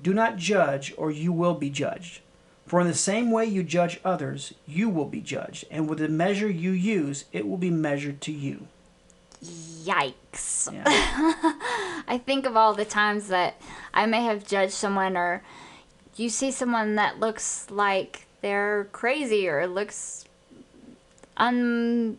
[0.00, 2.22] Do not judge, or you will be judged.
[2.64, 5.66] For in the same way you judge others, you will be judged.
[5.70, 8.66] And with the measure you use, it will be measured to you.
[9.44, 10.72] Yikes.
[10.72, 10.84] Yeah.
[12.06, 13.60] I think of all the times that
[13.94, 15.42] I may have judged someone, or
[16.16, 20.24] you see someone that looks like they're crazy or looks
[21.36, 22.18] unbecoming.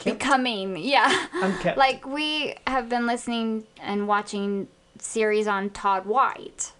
[0.78, 1.26] Yeah.
[1.34, 1.76] Unkept.
[1.78, 6.72] Like we have been listening and watching series on Todd White,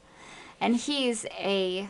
[0.60, 1.88] and he's a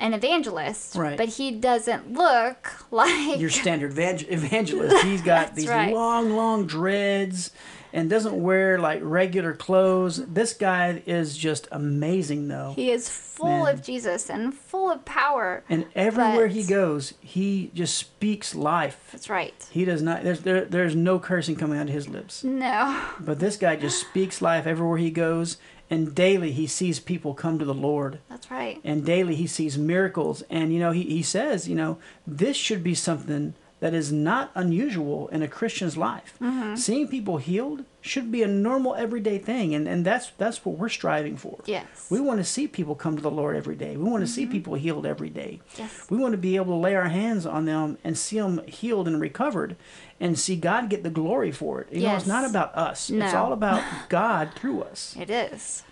[0.00, 1.16] an evangelist, Right.
[1.16, 4.96] but he doesn't look like Your standard evang- evangelist.
[5.04, 5.92] He's got these right.
[5.94, 7.50] long, long dreads
[7.92, 10.24] and doesn't wear like regular clothes.
[10.26, 12.74] This guy is just amazing, though.
[12.76, 13.74] he is full Man.
[13.74, 15.64] of Jesus and full of power.
[15.70, 19.08] And everywhere But- he goes, he just speaks life.
[19.12, 19.54] That's right.
[19.70, 20.22] He does not.
[20.22, 22.44] There's there, there's no cursing coming out of his lips.
[22.44, 23.00] No.
[23.20, 25.56] But this guy just speaks life everywhere he goes,
[25.90, 28.80] and daily he sees people come to the Lord, That's right.
[28.84, 30.42] and daily he sees miracles.
[30.50, 34.50] And you know, he he says, you know, this should be something that is not
[34.54, 36.34] unusual in a Christian's life.
[36.40, 36.74] Mm-hmm.
[36.74, 40.88] Seeing people healed should be a normal everyday thing, and and that's that's what we're
[40.88, 41.60] striving for.
[41.66, 41.86] Yes.
[42.10, 43.96] We want to see people come to the Lord every day.
[43.96, 45.60] We want to see people healed every day.
[45.76, 46.06] Yes.
[46.10, 49.06] We want to be able to lay our hands on them and see them healed
[49.06, 49.76] and recovered
[50.20, 51.92] and see God get the glory for it.
[51.92, 53.10] You know, it's not about us.
[53.10, 53.24] no.
[53.24, 55.14] It's all about God through us.
[55.18, 55.82] It is.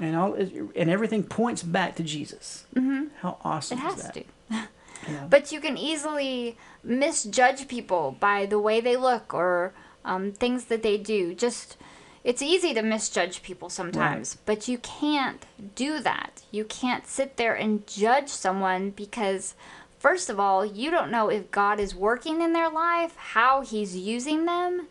[0.00, 2.66] And all and everything points back to Jesus.
[2.74, 3.04] Mm-hmm.
[3.20, 4.14] How awesome It is has that?
[4.14, 4.24] to.
[5.06, 5.26] Yeah.
[5.28, 10.82] But you can easily misjudge people by the way they look or um, things that
[10.82, 11.34] they do.
[11.34, 11.76] Just
[12.22, 16.42] it's easy to misjudge people sometimes, but you can't do that.
[16.50, 19.54] You can't sit there and judge someone because
[19.98, 23.96] first of all, you don't know if God is working in their life, how he's
[23.96, 24.88] using them,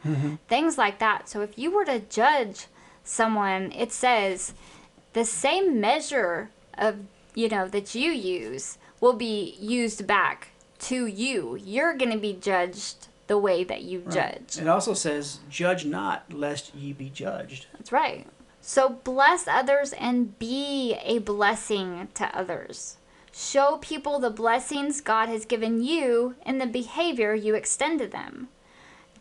[0.47, 1.28] things like that.
[1.28, 2.67] So if you were to judge
[3.04, 4.54] someone, it says
[5.13, 6.97] the same measure of
[7.36, 10.49] you know that you use will be used back
[10.80, 11.56] to you.
[11.56, 14.60] You're going to be judged the way that you judge.
[14.60, 18.28] It also says, "Judge not, lest ye be judged." That's right.
[18.62, 22.98] So bless others and be a blessing to others.
[23.32, 28.50] Show people the blessings God has given you in the behavior you extend to them.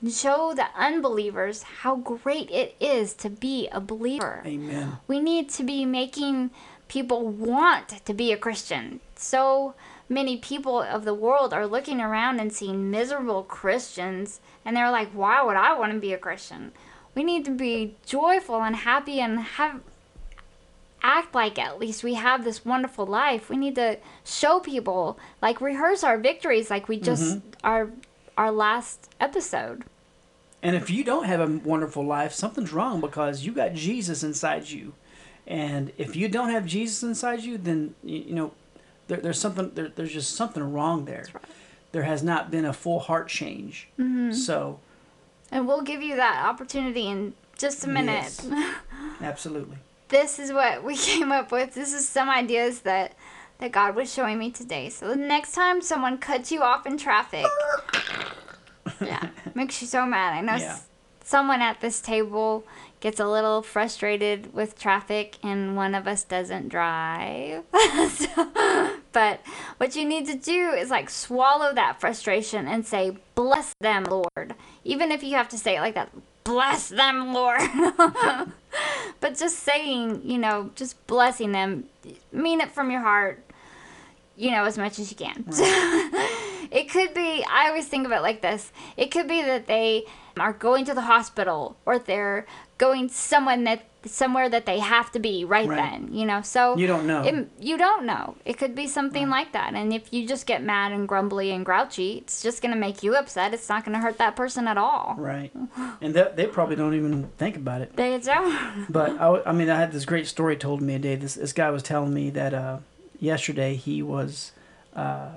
[0.07, 4.43] Show the unbelievers how great it is to be a believer.
[4.45, 4.99] Amen.
[5.09, 6.51] We need to be making
[6.89, 9.01] people want to be a Christian.
[9.17, 9.75] So
[10.13, 15.11] many people of the world are looking around and seeing miserable Christians, and they're like,
[15.11, 16.73] why would I want to be a Christian?
[17.15, 19.81] We need to be joyful and happy and have
[21.03, 23.51] act like at least we have this wonderful life.
[23.51, 27.49] We need to show people, like rehearse our victories like we just mm-hmm.
[27.65, 27.91] our
[28.39, 29.85] our last episode.
[30.63, 34.69] And if you don't have a wonderful life, something's wrong because you got Jesus inside
[34.69, 34.95] you.
[35.45, 38.53] And if you don't have Jesus inside you, then you, you know
[39.13, 41.27] there, there's something there, there's just something wrong there.
[41.35, 41.45] right.
[41.93, 43.89] There has not been a full heart change.
[43.99, 44.33] Mm-hmm.
[44.33, 44.81] So,
[45.51, 48.41] And we'll give you that opportunity in just a minute.
[48.49, 48.75] Yes.
[49.21, 49.77] absolutely.
[50.09, 51.75] this is what we came up with.
[51.75, 53.13] This is some ideas that
[53.59, 54.89] that God was showing me today.
[54.89, 57.47] So the next time someone cuts you off in traffic,
[59.01, 60.33] yeah, makes you so mad.
[60.35, 60.73] I know Yeah.
[60.73, 60.87] s-
[61.23, 62.65] someone at this table
[63.01, 67.63] gets a little frustrated with traffic, and one of us doesn't drive.
[68.11, 69.41] So- but
[69.77, 74.55] what you need to do is like swallow that frustration and say, "Bless them, Lord,"
[74.85, 76.11] even if you have to say it like that.
[76.45, 77.61] Bless them, Lord.
[79.21, 81.85] but just saying, you know, just blessing them,
[82.33, 83.45] mean it from your heart,
[84.37, 85.45] you know, as much as you can.
[86.73, 90.05] it could be, I always think of it like this it could be that they
[90.39, 92.47] are going to the hospital or they're
[92.79, 95.77] going someone that somewhere that they have to be right, Right.
[95.77, 97.23] then you know so You don't know.
[97.23, 100.63] it, you don't know it could be something like that and if you just get
[100.63, 103.95] mad and grumbly and grouchy it's just going to make you upset it's not going
[103.95, 105.53] to hurt that person at all Right.
[106.01, 107.97] And they, they probably don't even think about it.
[107.97, 110.99] they don't But I, I mean, I had this great story told to me a
[110.99, 111.15] day.
[111.17, 112.79] This this guy was telling me that uh,
[113.21, 114.53] yesterday he was
[114.97, 115.29] uh,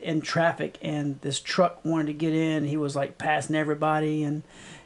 [0.00, 2.64] in traffic and this truck wanted to get in.
[2.66, 4.42] He was like passing everybody and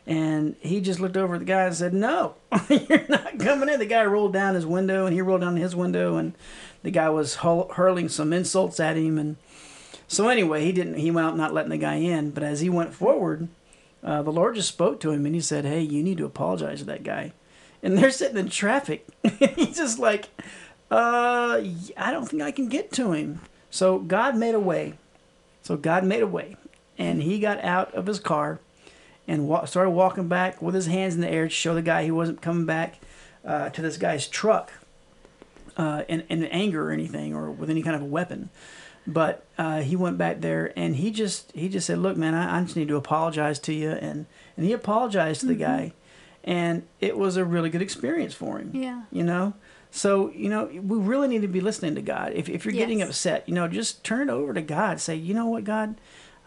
[0.09, 2.35] and he just looked over at the guy and said, "No,
[2.69, 5.77] you're not coming in." The guy rolled down his window and he rolled down his
[5.77, 6.35] window and
[6.83, 9.37] the guy was hurling some insults at him and
[10.07, 12.31] so anyway he didn't he went out not letting the guy in.
[12.31, 13.49] But as he went forward,
[14.03, 16.81] uh, the Lord just spoke to him and he said, "Hey, you need to apologize
[16.81, 17.33] to that guy."
[17.83, 19.07] and they're sitting in traffic.
[19.57, 20.29] He's just like,
[20.91, 21.61] uh,
[21.97, 23.41] I don't think I can get to him.
[23.71, 24.95] So God made a way.
[25.63, 26.57] So God made a way,
[26.97, 28.61] and he got out of his car
[29.29, 32.03] and wa- started walking back with his hands in the air to show the guy
[32.03, 32.99] he wasn't coming back
[33.45, 34.73] uh, to this guy's truck
[35.77, 38.51] uh, in, in anger or anything or with any kind of a weapon.
[39.07, 42.59] But uh, he went back there and he just he just said, "Look, man, I,
[42.59, 45.95] I just need to apologize to you," and and he apologized to the guy,
[46.45, 48.71] and it was a really good experience for him.
[48.75, 49.05] Yeah.
[49.11, 49.55] You know,
[49.91, 52.33] so you know we really need to be listening to God.
[52.35, 55.01] If if you're getting upset, you know, just turn it over to God.
[55.01, 55.99] Say, you know what, God,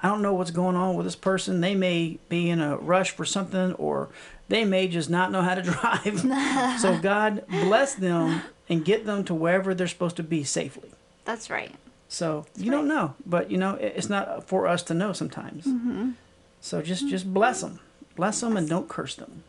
[0.03, 1.61] I don't know what's going on with this person.
[1.61, 4.09] They may be in a rush for something, or
[4.47, 6.79] they may just not know how to drive.
[6.79, 10.89] so God bless them and get them to wherever they're supposed to be safely.
[11.25, 11.75] That's right.
[12.09, 15.65] So you don't know, but you know it's not for us to know sometimes.
[15.65, 16.11] Mm-hmm.
[16.59, 17.75] So just just bless mm-hmm.
[17.75, 17.79] them,
[18.15, 19.43] bless them, and don't curse them.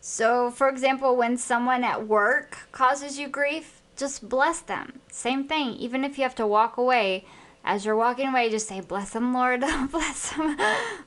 [0.00, 4.98] So, for example, when someone at work causes you grief, just bless them.
[5.12, 5.74] Same thing.
[5.74, 7.24] Even if you have to walk away,
[7.64, 9.60] as you're walking away, just say, Bless them, Lord.
[9.90, 10.56] bless them.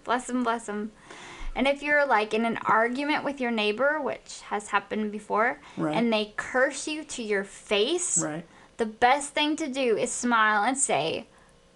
[0.04, 0.92] bless them, bless them.
[1.56, 5.96] And if you're like in an argument with your neighbor, which has happened before, Right.
[5.96, 8.46] and they curse you to your face, Right.
[8.78, 11.28] the best thing to do is smile and say,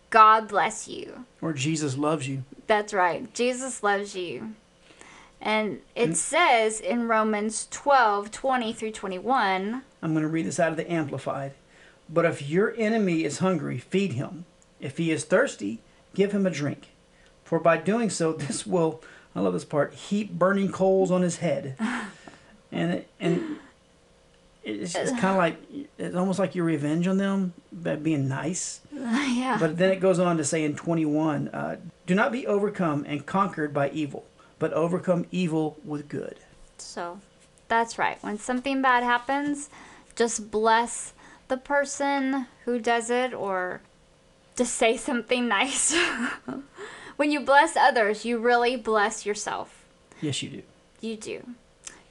[0.09, 1.25] God bless you.
[1.41, 2.43] Or Jesus loves you.
[2.67, 3.33] That's right.
[3.33, 4.55] Jesus loves you.
[5.41, 10.71] And it says in Romans 12 20 through 21, I'm going to read this out
[10.71, 11.53] of the Amplified.
[12.09, 14.45] But if your enemy is hungry, feed him.
[14.79, 15.79] If he is thirsty,
[16.13, 16.89] give him a drink.
[17.43, 19.01] For by doing so, this will,
[19.35, 21.75] I love this part, heap burning coals on his head.
[22.71, 23.57] And it, and
[24.63, 25.57] it's, it's kind of like,
[25.97, 28.81] it's almost like your revenge on them by being nice.
[28.93, 29.57] yeah.
[29.59, 33.25] But then it goes on to say in 21, uh, do not be overcome and
[33.25, 34.25] conquered by evil,
[34.59, 36.35] but overcome evil with good.
[36.77, 37.19] so
[37.67, 38.17] that's right.
[38.21, 39.69] When something bad happens,
[40.15, 41.13] just bless
[41.47, 43.81] the person who does it or
[44.59, 45.95] just say something nice.
[47.15, 49.85] when you bless others, you really bless yourself.
[50.21, 50.61] Yes, you do.
[50.99, 51.47] You do.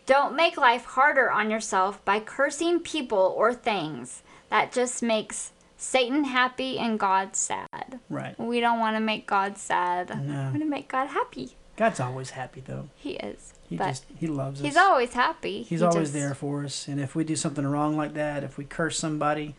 [0.07, 4.23] Don't make life harder on yourself by cursing people or things.
[4.49, 8.01] That just makes Satan happy and God sad.
[8.09, 8.39] Right.
[8.41, 10.09] We don't want to make God sad.
[10.09, 11.51] We want to make God happy.
[11.77, 12.89] God's always happy, though.
[12.97, 13.53] He is.
[13.69, 14.65] He just, he loves us.
[14.67, 15.63] he's always happy.
[15.65, 16.89] He's He always just- there for us.
[16.89, 19.55] And if we do something wrong like that, if we curse somebody,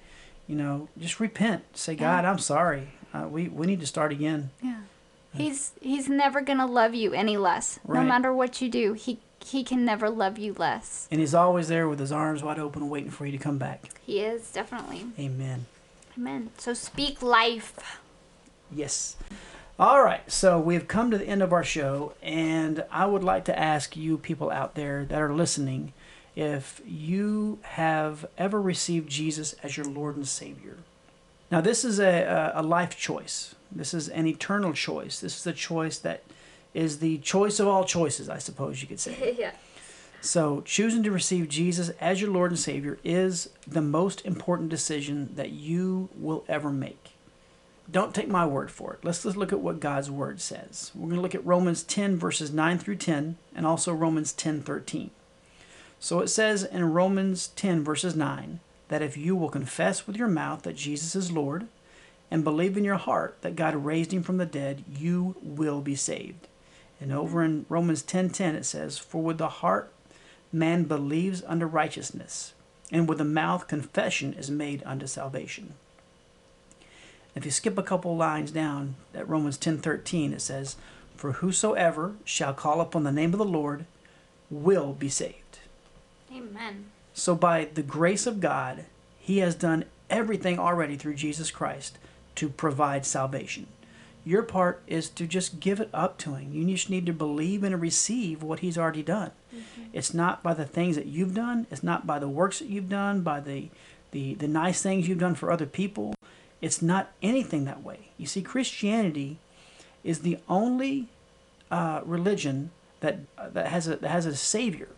[0.50, 1.78] you know, just repent.
[1.78, 2.90] Say, God, I'm sorry.
[3.14, 4.50] Uh, we, we need to start again.
[4.62, 4.82] Yeah.
[5.32, 7.80] He's he's never gonna love you any less.
[7.88, 11.08] No matter what you do, he he can never love you less.
[11.12, 13.90] And he's always there with his arms wide open, waiting for you to come back.
[14.04, 15.06] He is definitely.
[15.20, 15.68] Amen.
[16.18, 16.50] Amen.
[16.58, 18.00] So speak life.
[18.72, 19.18] Yes.
[19.78, 20.30] All right.
[20.32, 23.96] So we've come to the end of our show, and I would like to ask
[23.96, 25.94] you people out there that are listening
[26.40, 30.78] if you have ever received Jesus as your Lord and Savior.
[31.52, 33.56] Now, this is a, a life choice.
[33.70, 35.20] This is an eternal choice.
[35.20, 36.24] This is a choice that
[36.74, 39.36] is the choice of all choices, I suppose you could say.
[39.38, 39.52] yeah.
[40.22, 45.32] So, choosing to receive Jesus as your Lord and Savior is the most important decision
[45.36, 47.16] that you will ever make.
[47.92, 49.00] Don't take my word for it.
[49.04, 50.92] Let's just look at what God's word says.
[50.96, 54.62] We're going to look at Romans 10 verses 9 through 10 and also Romans 10
[54.62, 55.12] 13.
[56.00, 60.28] So it says in Romans 10 verses 9 that if you will confess with your
[60.28, 61.68] mouth that Jesus is Lord
[62.32, 65.96] and believe in your heart that God raised him from the dead, you will be
[65.96, 66.48] saved.
[67.02, 69.92] And over in Romans 10:10 it says, "For with the heart
[70.52, 72.54] man believes unto righteousness,
[72.92, 75.74] and with the mouth confession is made unto salvation."
[77.36, 80.76] If you skip a couple lines down at Romans 10:13 it says,
[81.16, 83.86] "For whosoever shall call upon the name of the Lord
[84.50, 85.49] will be saved."
[86.32, 86.86] Amen.
[87.14, 88.86] So, by the grace of God,
[89.20, 91.98] He has done everything already through Jesus Christ
[92.36, 93.68] to provide salvation.
[94.26, 96.54] Your part is to just give it up to Him.
[96.54, 99.32] You just need to believe and receive what He's already done.
[99.92, 102.90] It's not by the things that you've done, it's not by the works that you've
[102.90, 103.70] done, by the,
[104.12, 106.14] the, the nice things you've done for other people.
[106.62, 108.10] It's not anything that way.
[108.18, 109.38] You see, Christianity
[110.04, 111.08] is the only
[111.72, 113.20] uh, religion that,
[113.54, 114.90] that, has a, that has a Savior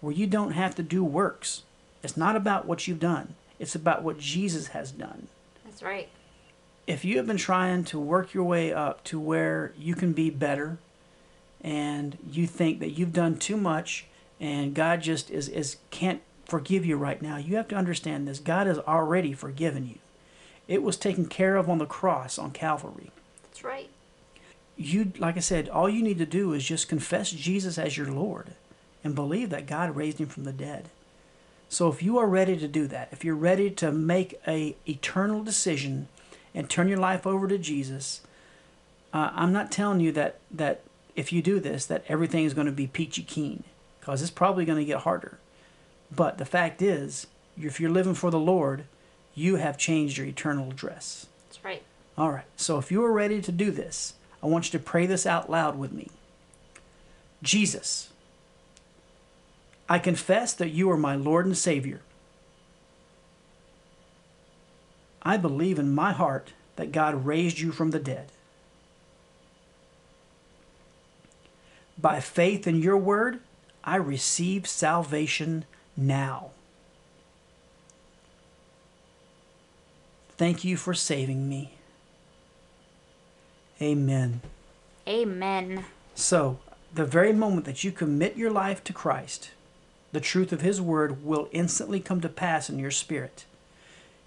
[0.00, 1.62] where you don't have to do works.
[2.02, 5.28] It's not about what you've done, it's about what Jesus has done.
[5.64, 6.08] That's right.
[6.86, 10.30] If you have been trying to work your way up to where you can be
[10.30, 10.78] better
[11.60, 14.06] and you think that you've done too much
[14.38, 18.38] and God just is, is can't forgive you right now, you have to understand this.
[18.38, 19.98] God has already forgiven you.
[20.68, 23.10] It was taken care of on the cross on Calvary.
[23.42, 23.90] That's right.
[24.76, 28.12] You like I said, all you need to do is just confess Jesus as your
[28.12, 28.54] Lord
[29.06, 30.90] and believe that God raised him from the dead.
[31.68, 35.44] So if you are ready to do that, if you're ready to make a eternal
[35.44, 36.08] decision
[36.52, 38.20] and turn your life over to Jesus,
[39.14, 40.80] uh, I'm not telling you that that
[41.14, 43.62] if you do this, that everything is going to be peachy keen,
[44.00, 45.38] because it's probably going to get harder.
[46.14, 48.84] But the fact is, if you're living for the Lord,
[49.34, 51.26] you have changed your eternal address.
[51.48, 51.82] That's right.
[52.18, 52.44] All right.
[52.56, 55.48] So if you are ready to do this, I want you to pray this out
[55.48, 56.08] loud with me.
[57.42, 58.10] Jesus,
[59.88, 62.00] I confess that you are my Lord and Savior.
[65.22, 68.30] I believe in my heart that God raised you from the dead.
[71.98, 73.40] By faith in your word,
[73.82, 75.64] I receive salvation
[75.96, 76.50] now.
[80.36, 81.72] Thank you for saving me.
[83.80, 84.42] Amen.
[85.08, 85.84] Amen.
[86.14, 86.58] So,
[86.94, 89.50] the very moment that you commit your life to Christ,
[90.12, 93.44] the truth of His Word will instantly come to pass in your spirit.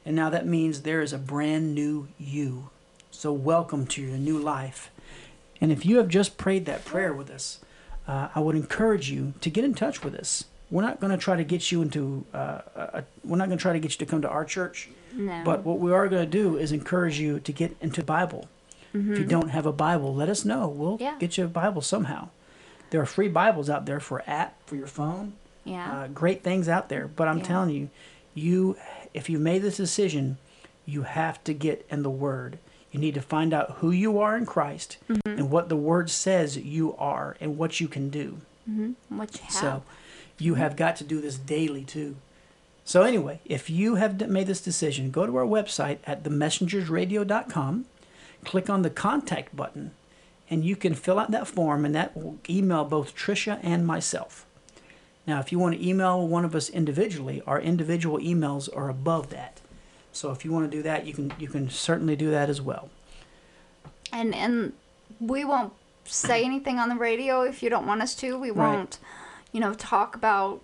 [0.06, 2.70] And now that means there is a brand new you.
[3.12, 4.92] So, welcome to your new life.
[5.62, 7.60] And if you have just prayed that prayer with us,
[8.08, 10.46] uh, I would encourage you to get in touch with us.
[10.72, 13.62] We're not going to try to get you into, uh, a, we're not going to
[13.62, 14.90] try to get you to come to our church.
[15.14, 15.42] No.
[15.44, 18.48] But what we are going to do is encourage you to get into Bible.
[18.94, 20.68] If you don't have a Bible, let us know.
[20.68, 21.16] We'll Yeah.
[21.20, 22.30] get you a Bible somehow.
[22.90, 25.34] There are free Bibles out there for app for your phone.
[25.66, 26.02] Yeah.
[26.04, 27.08] Uh, great things out there.
[27.08, 27.44] But I'm Yeah.
[27.44, 27.90] telling you,
[28.34, 28.78] you
[29.14, 30.38] if you made this decision,
[30.86, 32.58] you have to get in the Word.
[32.92, 35.30] You need to find out who you are in Christ Mm-hmm.
[35.40, 38.38] and what the Word says you are and what you can do.
[39.10, 39.52] what you have.
[39.52, 39.84] So
[40.38, 42.16] you have got to do this daily too.
[42.86, 47.86] So anyway, if you have made this decision, go to our website at themessengersradio.com,
[48.46, 49.92] click on the contact button,
[50.50, 54.46] and you can fill out that form and that will email both Trisha and myself.
[55.30, 59.30] Now, if you want to email one of us individually, our individual emails are above
[59.30, 59.62] that.
[60.12, 62.60] So if you want to do that, you can you can certainly do that as
[62.60, 62.90] well.
[64.12, 64.74] and and
[65.20, 65.74] we won't
[66.06, 68.40] say anything on the radio if you don't want us to.
[68.40, 68.76] We Right.
[68.76, 68.98] won't,
[69.52, 70.62] you know, talk about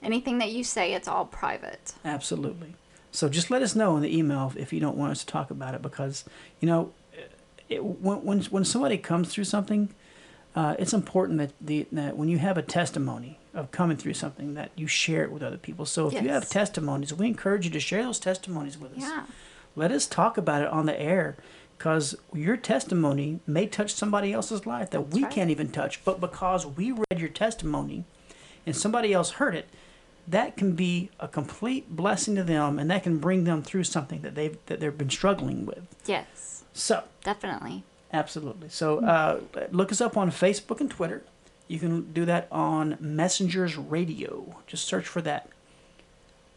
[0.00, 0.94] anything that you say.
[0.94, 1.94] It's all private.
[2.04, 2.76] Absolutely.
[3.10, 5.50] So just let us know in the email if you don't want us to talk
[5.50, 6.24] about it because,
[6.60, 6.92] you know,
[7.68, 9.88] it, when, when, when somebody comes through something,
[10.54, 14.54] uh, it's important that, the, that when you have a testimony of coming through something
[14.54, 15.86] that you share it with other people.
[15.86, 19.00] So if you have testimonies, we encourage you to share those testimonies with us.
[19.00, 19.24] Yeah.
[19.74, 21.36] Let us talk about it on the air
[21.76, 25.32] because your testimony may touch somebody else's life that we right.
[25.32, 26.04] can't even touch.
[26.04, 28.04] But because we read your testimony
[28.66, 29.68] and somebody else heard it,
[30.28, 34.22] that can be a complete blessing to them and that can bring them through something
[34.22, 35.86] that they've that they've been struggling with.
[36.04, 36.64] Yes.
[36.72, 37.84] So Definitely.
[38.12, 38.68] Absolutely.
[38.68, 39.40] So uh,
[39.70, 41.22] look us up on Facebook and Twitter.
[41.68, 44.56] You can do that on Messengers Radio.
[44.66, 45.48] Just search for that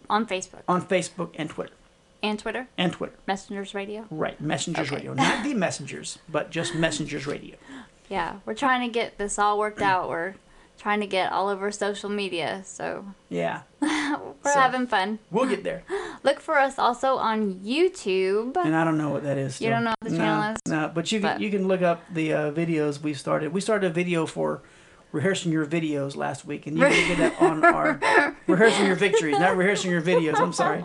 [0.10, 1.74] On Facebook on Facebook and Twitter.
[2.22, 3.14] and Twitter, And Twitter.
[3.28, 4.06] Messengers Radio.
[4.12, 4.40] Right.
[4.42, 4.98] Messengers Okay.
[4.98, 5.14] Radio.
[5.14, 7.56] Not the Messengers, but just Messengers Radio.
[8.10, 10.10] Yeah, we're trying to get this all worked out.
[10.10, 10.34] We're
[10.80, 13.62] trying to get all over social media, so Yeah.
[13.80, 15.20] we're So- having fun.
[15.30, 15.84] We'll get there.
[16.24, 18.58] Look for us also on YouTube.
[18.58, 19.62] And I don't know what that is.
[19.62, 20.72] You don't know what the no, is?
[20.72, 23.54] No, but you can, But- you can look up the uh, videos we started.
[23.54, 24.64] We started a video for
[25.12, 29.40] rehearsing your videos last week, and you can get that on our rehearsing your victories,
[29.40, 30.40] not rehearsing your videos.
[30.40, 30.84] I'm sorry.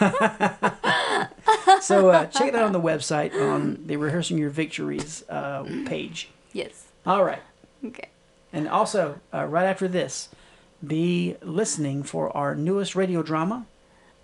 [1.80, 6.28] so uh, check it out on the website on the rehearsing your victories uh, page.
[6.52, 6.86] Yes.
[7.06, 7.42] All right,
[7.84, 8.08] Okay.
[8.52, 10.28] and also uh, right after this,
[10.86, 13.66] be listening for our newest radio drama,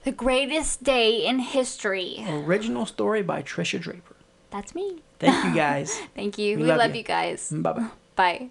[0.05, 2.25] The greatest day in history.
[2.29, 4.15] original story by Trisha Draper.
[4.51, 5.03] That's me.
[5.19, 5.99] Thank you guys.
[6.15, 6.57] Thank you.
[6.57, 6.99] We We, love love, you.
[6.99, 7.51] you guys.
[7.55, 8.51] bye bye.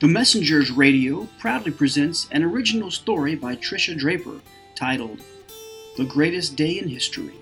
[0.00, 4.40] The Messengers Radio proudly presents an original story by Trisha Draper
[4.74, 5.20] titled
[5.98, 7.34] The Greatest Day in History.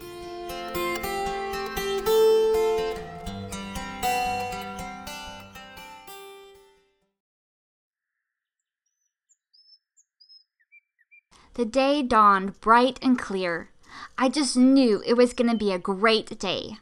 [11.55, 13.71] The day dawned bright and clear.
[14.19, 16.79] I just knew it was going to be a great day.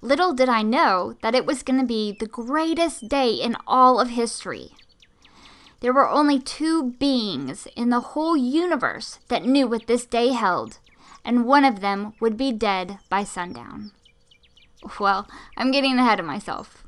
[0.00, 4.00] Little did I know that it was going to be the greatest day in all
[4.00, 4.70] of history.
[5.84, 10.78] There were only two beings in the whole universe that knew what this day held,
[11.26, 13.92] and one of them would be dead by sundown.
[14.98, 15.28] Well,
[15.58, 16.84] I'm getting ahead of myself.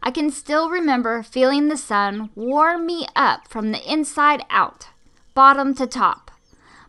[0.00, 4.90] I can still remember feeling the sun warm me up from the inside out,
[5.34, 6.30] bottom to top.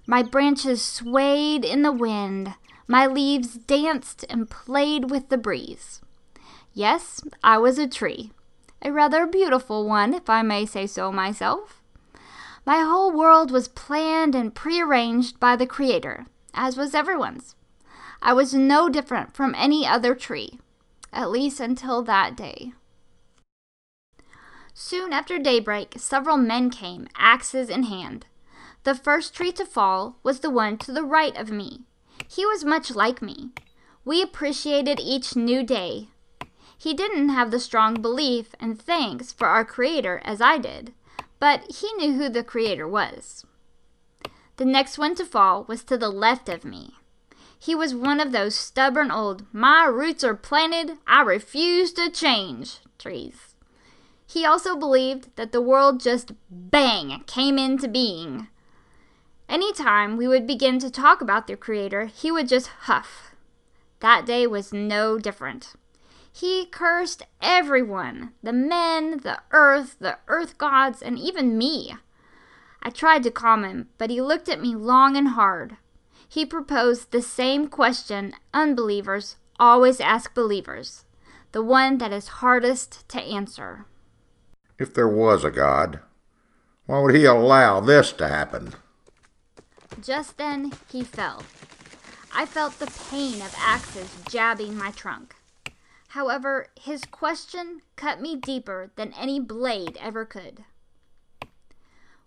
[0.05, 2.53] My branches swayed in the wind,
[2.87, 6.01] my leaves danced and played with the breeze.
[6.75, 8.31] Yes, I was a tree.
[8.81, 11.81] A rather beautiful one, if I may say so myself.
[12.65, 17.55] My whole world was planned and prearranged by the Creator, as was everyone's.
[18.21, 20.59] I was no different from any other tree,
[21.13, 22.73] at least until that day.
[24.73, 28.27] Soon after daybreak, several men came, axes in hand.
[28.83, 31.81] The first tree to fall was the one to the right of me.
[32.27, 33.51] He was much like me.
[34.05, 36.09] We appreciated each new day.
[36.77, 40.93] He didn't have the strong belief and thanks for our Creator as I did,
[41.39, 43.45] but he knew who the Creator was.
[44.57, 46.93] The next one to fall was to the left of me.
[47.59, 52.79] He was one of those stubborn old, my roots are planted, I refuse to change
[52.99, 53.55] trees.
[54.27, 58.49] He also believed that the world just bang came into being.
[59.49, 63.35] Any time we would begin to talk about the Creator, he would just huff.
[64.01, 65.73] That day was no different.
[66.39, 71.95] He cursed everyone the men, the earth, the earth gods, and even me.
[72.83, 75.77] I tried to calm him, but he looked at me long and hard.
[76.29, 81.05] He proposed the same question unbelievers always ask believers,
[81.53, 83.87] the one that is hardest to answer.
[84.77, 86.01] If there was a God,
[86.85, 88.75] why would he allow this to happen?
[89.99, 91.41] Just then he fell.
[92.31, 95.36] I felt the pain of axes jabbing my trunk.
[96.11, 100.63] However, his question cut me deeper than any blade ever could.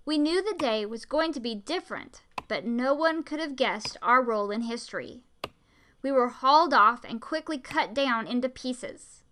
[0.05, 3.97] We knew the day was going to be different, but no one could have guessed
[4.03, 5.23] our role in history.
[6.03, 9.23] We were hauled off and quickly cut down into pieces.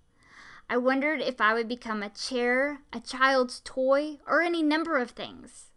[0.70, 5.12] I wondered if I would become a chair, a child's toy, or any number of
[5.12, 5.70] things.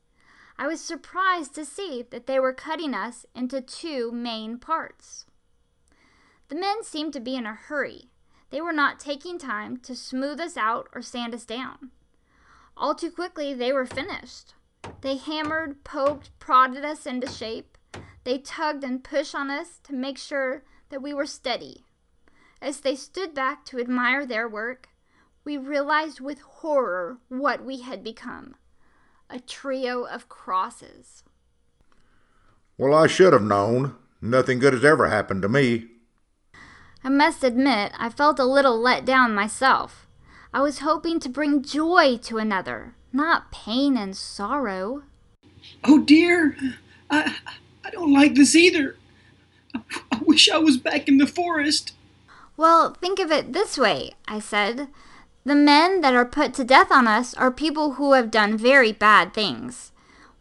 [0.57, 5.25] I was surprised to see that they were cutting us into two main parts.
[6.49, 8.10] The men seemed to be in a hurry,
[8.51, 11.91] they were not taking time to smooth us out or sand us down.
[12.77, 14.53] All too quickly, they were finished.
[15.01, 17.77] They hammered, poked, prodded us into shape.
[18.23, 21.85] They tugged and pushed on us to make sure that we were steady.
[22.61, 24.89] As they stood back to admire their work,
[25.43, 28.55] we realized with horror what we had become
[29.29, 31.23] a trio of crosses.
[32.77, 33.95] Well, I should have known.
[34.21, 35.90] Nothing good has ever happened to me.
[37.03, 40.07] I must admit, I felt a little let down myself.
[40.53, 45.03] I was hoping to bring joy to another, not pain and sorrow.
[45.83, 46.55] Oh dear,
[47.09, 47.37] I,
[47.83, 48.95] I don't like this either.
[49.73, 51.93] I wish I was back in the forest.
[52.57, 54.87] Well, think of it this way, I said.
[55.43, 58.91] The men that are put to death on us are people who have done very
[58.91, 59.91] bad things.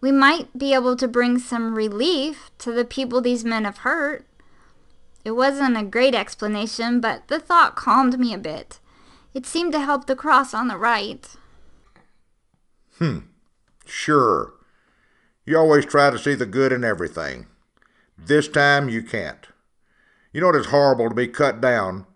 [0.01, 4.27] We might be able to bring some relief to the people these men have hurt.
[5.25, 8.81] It wasn't a great explanation, but the thought calmed me a bit.
[9.35, 11.27] It seemed to help the cross on the right.
[12.99, 13.19] Hmm.
[13.85, 14.55] Sure.
[15.45, 17.47] You always try to see the good in everything.
[18.17, 19.47] This time you can't.
[20.33, 22.07] You know it is horrible to be cut down,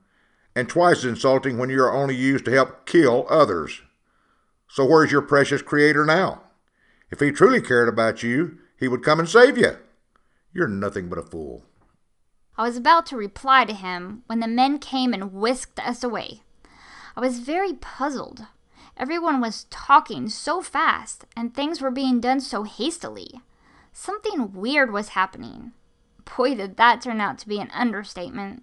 [0.54, 3.82] and twice as insulting when you are only used to help kill others.
[4.68, 6.42] So where's your precious Creator now?
[7.10, 9.76] If he truly cared about you, he would come and save you.
[10.52, 11.64] You're nothing but a fool.
[12.56, 16.42] I was about to reply to him when the men came and whisked us away.
[17.16, 18.46] I was very puzzled.
[18.96, 23.40] Everyone was talking so fast, and things were being done so hastily.
[23.92, 25.72] Something weird was happening.
[26.36, 28.62] Boy, did that turn out to be an understatement.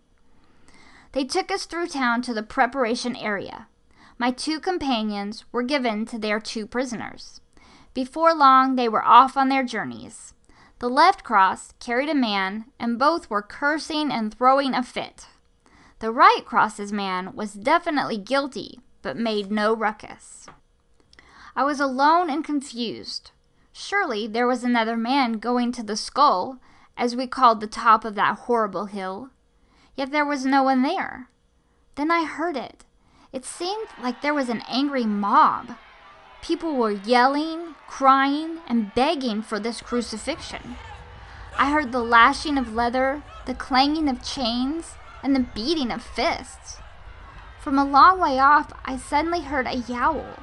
[1.12, 3.68] They took us through town to the preparation area.
[4.18, 7.42] My two companions were given to their two prisoners.
[7.94, 10.34] Before long, they were off on their journeys.
[10.82, 15.27] The left cross carried a man, and both were cursing and throwing a fit.
[15.99, 20.47] The right cross's man was definitely guilty, but made no ruckus.
[21.55, 23.29] I was alone and confused.
[23.71, 26.57] Surely there was another man going to the skull,
[26.97, 29.29] as we called the top of that horrible hill.
[29.95, 31.29] Yet there was no one there.
[31.93, 32.86] Then I heard it.
[33.32, 35.77] It seemed like there was an angry mob.
[36.42, 40.76] People were yelling, crying, and begging for this crucifixion.
[41.58, 46.80] I heard the lashing of leather, the clanging of chains, and the beating of fists.
[47.60, 50.39] From a long way off, I suddenly heard a yowl.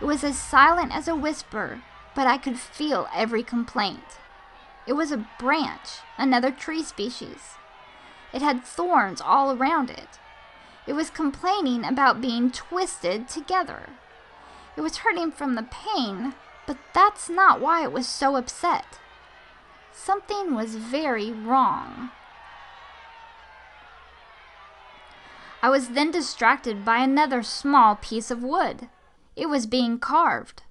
[0.00, 1.80] It was as silent as a whisper,
[2.14, 4.18] but I could feel every complaint.
[4.86, 7.54] It was a branch, another tree species.
[8.34, 10.18] It had thorns all around it.
[10.86, 13.90] It was complaining about being twisted together.
[14.76, 16.34] It was hurting from the pain,
[16.66, 18.98] but that's not why it was so upset.
[19.92, 22.10] Something was very wrong.
[25.62, 28.88] I was then distracted by another small piece of wood.
[29.36, 30.62] It was being carved.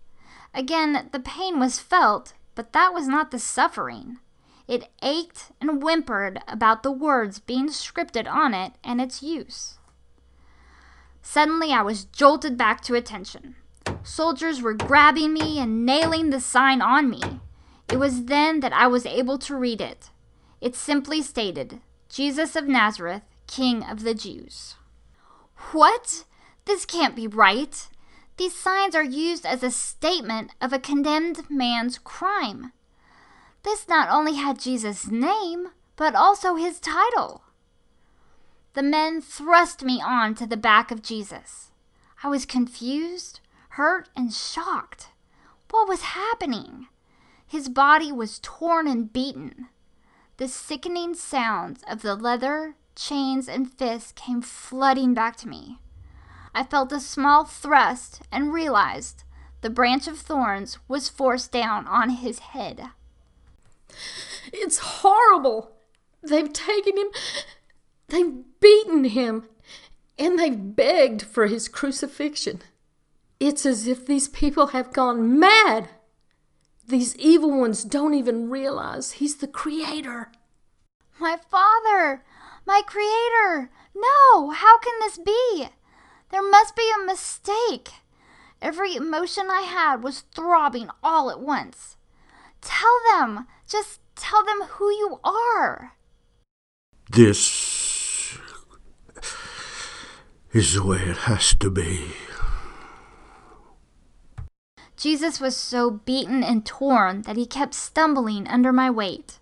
[0.54, 4.20] Again, the pain was felt, but that was not the suffering.
[4.68, 9.80] It ached and whimpered about the words being scripted on it and its use.
[11.22, 13.56] Suddenly, I was jolted back to attention.
[14.04, 17.22] Soldiers were grabbing me and nailing the sign on me.
[17.92, 20.10] It was then that I was able to read it.
[20.62, 24.76] It simply stated, Jesus of Nazareth, King of the Jews.
[25.72, 26.26] What?
[26.66, 27.88] This can't be right.
[28.38, 32.72] These signs are used as a statement of a condemned man's crime.
[33.64, 37.44] This not only had Jesus' name, but also his title.
[38.74, 41.72] The men thrust me on to the back of Jesus.
[42.24, 43.40] I was confused,
[43.74, 45.08] hurt, and shocked.
[45.72, 46.88] What was happening?
[47.48, 49.68] His body was torn and beaten.
[50.38, 55.80] The sickening sounds of the leather, chains, and fists came flooding back to me.
[56.54, 59.24] I felt a small thrust and realized
[59.62, 62.90] the branch of thorns was forced down on his head.
[64.52, 65.72] It's horrible.
[66.22, 67.08] They've taken him,
[68.10, 69.46] they've beaten him,
[70.20, 72.62] and they've begged for his crucifixion.
[73.40, 75.90] It's as if these people have gone mad.
[76.88, 80.32] These evil ones don't even realize he's the creator.
[81.20, 82.24] My father!
[82.66, 83.72] My creator!
[83.96, 84.50] No!
[84.50, 85.68] How can this be?
[86.32, 87.90] There must be a mistake.
[88.62, 91.98] Every emotion I had was throbbing all at once.
[92.62, 93.48] Tell them!
[93.68, 95.94] Just tell them who you are.
[97.10, 98.38] This
[100.52, 102.14] is the way it has to be.
[105.04, 109.38] Jesus was so beaten and torn that he kept stumbling under my weight.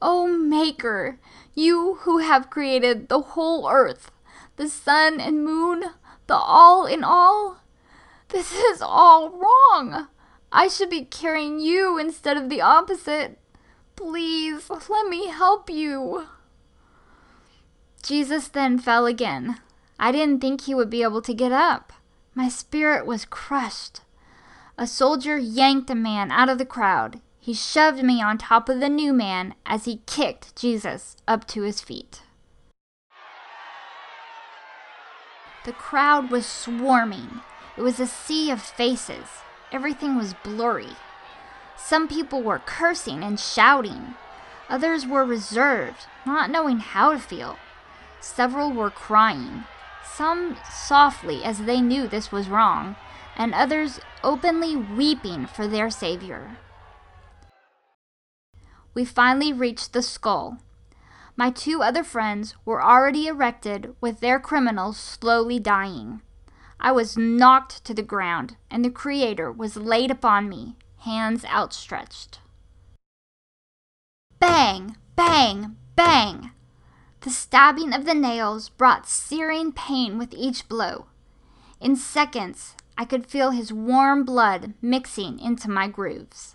[0.00, 1.20] O Maker,
[1.54, 4.10] you who have created the whole earth,
[4.56, 5.84] the sun and moon,
[6.26, 7.58] the all in all,
[8.30, 10.08] this is all wrong.
[10.50, 13.38] I should be carrying you instead of the opposite.
[13.94, 16.26] Please, let me help you.
[18.02, 19.60] Jesus then fell again.
[20.00, 21.92] I didn't think he would be able to get up.
[22.34, 24.00] My spirit was crushed.
[24.78, 27.20] A soldier yanked a man out of the crowd.
[27.38, 31.62] He shoved me on top of the new man as he kicked Jesus up to
[31.62, 32.22] his feet.
[35.64, 37.40] The crowd was swarming.
[37.76, 39.26] It was a sea of faces.
[39.70, 40.96] Everything was blurry.
[41.76, 44.14] Some people were cursing and shouting.
[44.68, 47.58] Others were reserved, not knowing how to feel.
[48.20, 49.64] Several were crying,
[50.14, 52.96] some softly as they knew this was wrong,
[53.36, 56.56] and others openly weeping for their Savior.
[58.94, 60.58] We finally reached the skull.
[61.36, 66.20] My two other friends were already erected with their criminals slowly dying.
[66.78, 72.40] I was knocked to the ground, and the Creator was laid upon me, hands outstretched.
[74.38, 74.96] Bang!
[75.16, 75.76] Bang!
[75.96, 76.50] Bang!
[77.20, 81.06] The stabbing of the nails brought searing pain with each blow.
[81.80, 86.54] In seconds, I could feel his warm blood mixing into my grooves.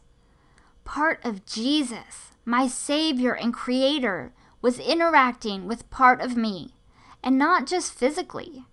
[0.85, 4.31] Part of Jesus, my Savior and Creator,
[4.61, 6.75] was interacting with part of me,
[7.21, 8.63] and not just physically.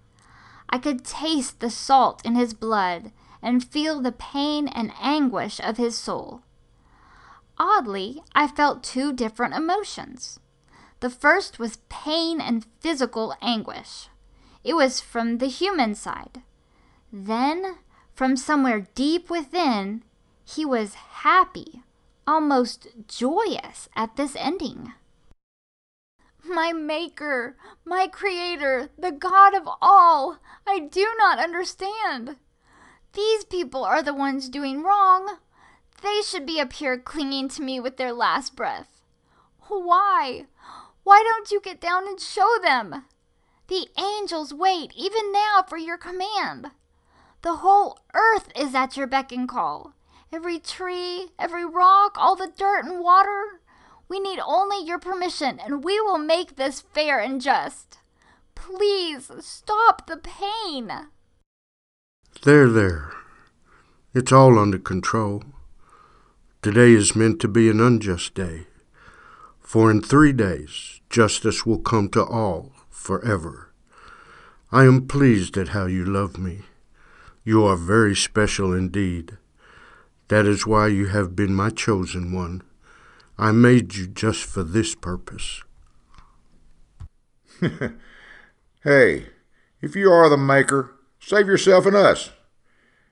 [0.70, 3.10] I could taste the salt in his blood
[3.42, 6.42] and feel the pain and anguish of his soul.
[7.58, 10.38] Oddly, I felt two different emotions.
[11.00, 14.10] The first was pain and physical anguish.
[14.62, 16.42] It was from the human side.
[17.16, 17.76] Then,
[18.12, 20.02] from somewhere deep within,
[20.44, 21.84] he was happy,
[22.26, 24.94] almost joyous at this ending.
[26.44, 32.34] My Maker, my Creator, the God of all, I do not understand.
[33.12, 35.36] These people are the ones doing wrong.
[36.02, 39.02] They should be up here clinging to me with their last breath.
[39.68, 40.46] Why?
[41.04, 43.04] Why don't you get down and show them?
[43.68, 46.72] The angels wait even now for your command.
[47.44, 49.92] The whole earth is at your beck and call.
[50.32, 53.60] Every tree, every rock, all the dirt and water.
[54.08, 57.98] We need only your permission, and we will make this fair and just.
[58.54, 60.90] Please stop the pain.
[62.44, 63.12] There, there.
[64.14, 65.42] It's all under control.
[66.62, 68.68] Today is meant to be an unjust day,
[69.60, 73.70] for in three days justice will come to all forever.
[74.72, 76.62] I am pleased at how you love me.
[77.44, 79.36] You are very special indeed.
[80.28, 82.62] That is why you have been my chosen one.
[83.36, 85.62] I made you just for this purpose.
[88.82, 89.26] hey,
[89.82, 92.30] if you are the maker, save yourself and us.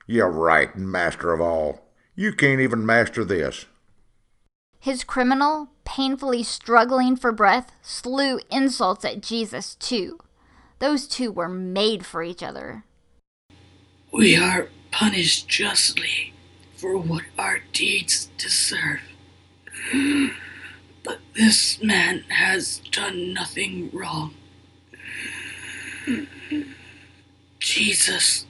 [0.07, 1.91] You're right, master of all.
[2.15, 3.65] You can't even master this.
[4.79, 10.19] His criminal, painfully struggling for breath, slew insults at Jesus, too.
[10.79, 12.83] Those two were made for each other.
[14.13, 16.33] We are punished justly
[16.75, 19.01] for what our deeds deserve.
[21.03, 24.35] But this man has done nothing wrong.
[27.57, 28.45] Jesus,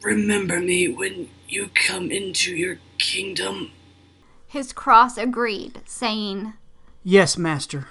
[0.00, 3.72] remember me when you come into your kingdom.
[4.46, 6.54] His cross agreed, saying,
[7.04, 7.88] Yes, Master.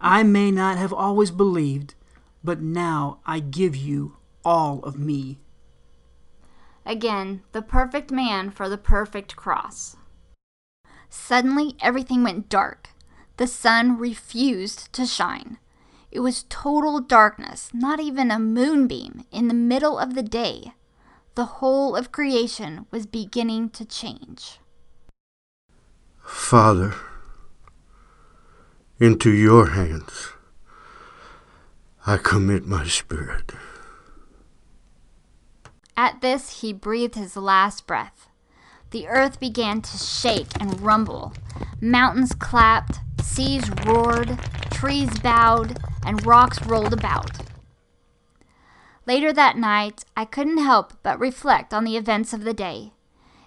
[0.00, 1.94] I may not have always believed,
[2.42, 5.38] but now I give you all of me.
[6.84, 9.96] Again, the perfect man for the perfect cross.
[11.08, 12.88] Suddenly, everything went dark.
[13.36, 15.58] The sun refused to shine.
[16.10, 20.72] It was total darkness, not even a moonbeam, in the middle of the day.
[21.34, 24.58] The whole of creation was beginning to change.
[26.22, 26.94] Father,
[28.98, 30.32] into your hands
[32.06, 33.52] I commit my spirit.
[36.02, 38.28] At this, he breathed his last breath.
[38.90, 41.32] The earth began to shake and rumble.
[41.80, 44.36] Mountains clapped, seas roared,
[44.72, 47.30] trees bowed, and rocks rolled about.
[49.06, 52.94] Later that night, I couldn't help but reflect on the events of the day.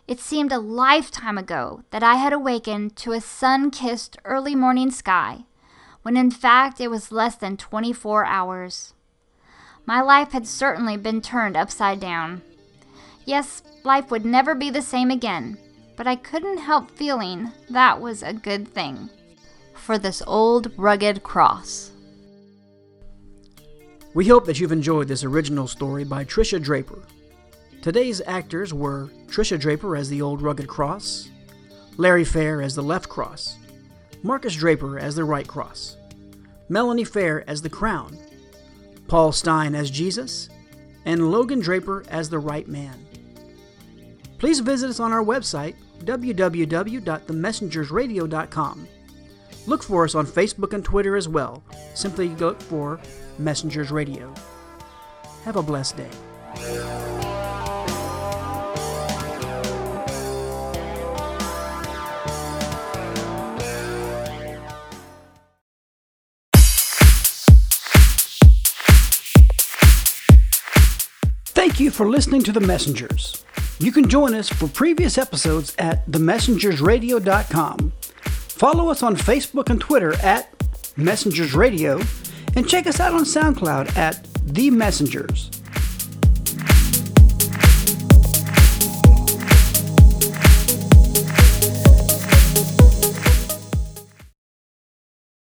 [0.07, 4.91] It seemed a lifetime ago that I had awakened to a sun kissed early morning
[4.91, 5.43] sky,
[6.03, 8.93] when in fact it was less than 24 hours.
[9.85, 12.41] My life had certainly been turned upside down.
[13.25, 15.57] Yes, life would never be the same again,
[15.95, 19.09] but I couldn't help feeling that was a good thing.
[19.73, 21.91] For this old rugged cross.
[24.15, 27.03] We hope that you've enjoyed this original story by Tricia Draper.
[27.81, 31.29] Today's actors were Tricia Draper as the Old Rugged Cross,
[31.97, 33.57] Larry Fair as the Left Cross,
[34.23, 35.97] Marcus Draper as the Right Cross,
[36.69, 38.17] Melanie Fair as the Crown,
[39.07, 40.49] Paul Stein as Jesus,
[41.05, 43.05] and Logan Draper as the Right Man.
[44.37, 48.87] Please visit us on our website, www.themessengersradio.com.
[49.67, 51.63] Look for us on Facebook and Twitter as well.
[51.93, 52.99] Simply look for
[53.39, 54.33] Messengers Radio.
[55.43, 56.09] Have a blessed day.
[71.75, 73.43] Thank you for listening to The Messengers.
[73.79, 77.91] You can join us for previous episodes at themessengersradio.com.
[78.21, 80.49] Follow us on Facebook and Twitter at
[80.95, 81.99] Messengers Radio,
[82.55, 85.51] and check us out on SoundCloud at The Messengers.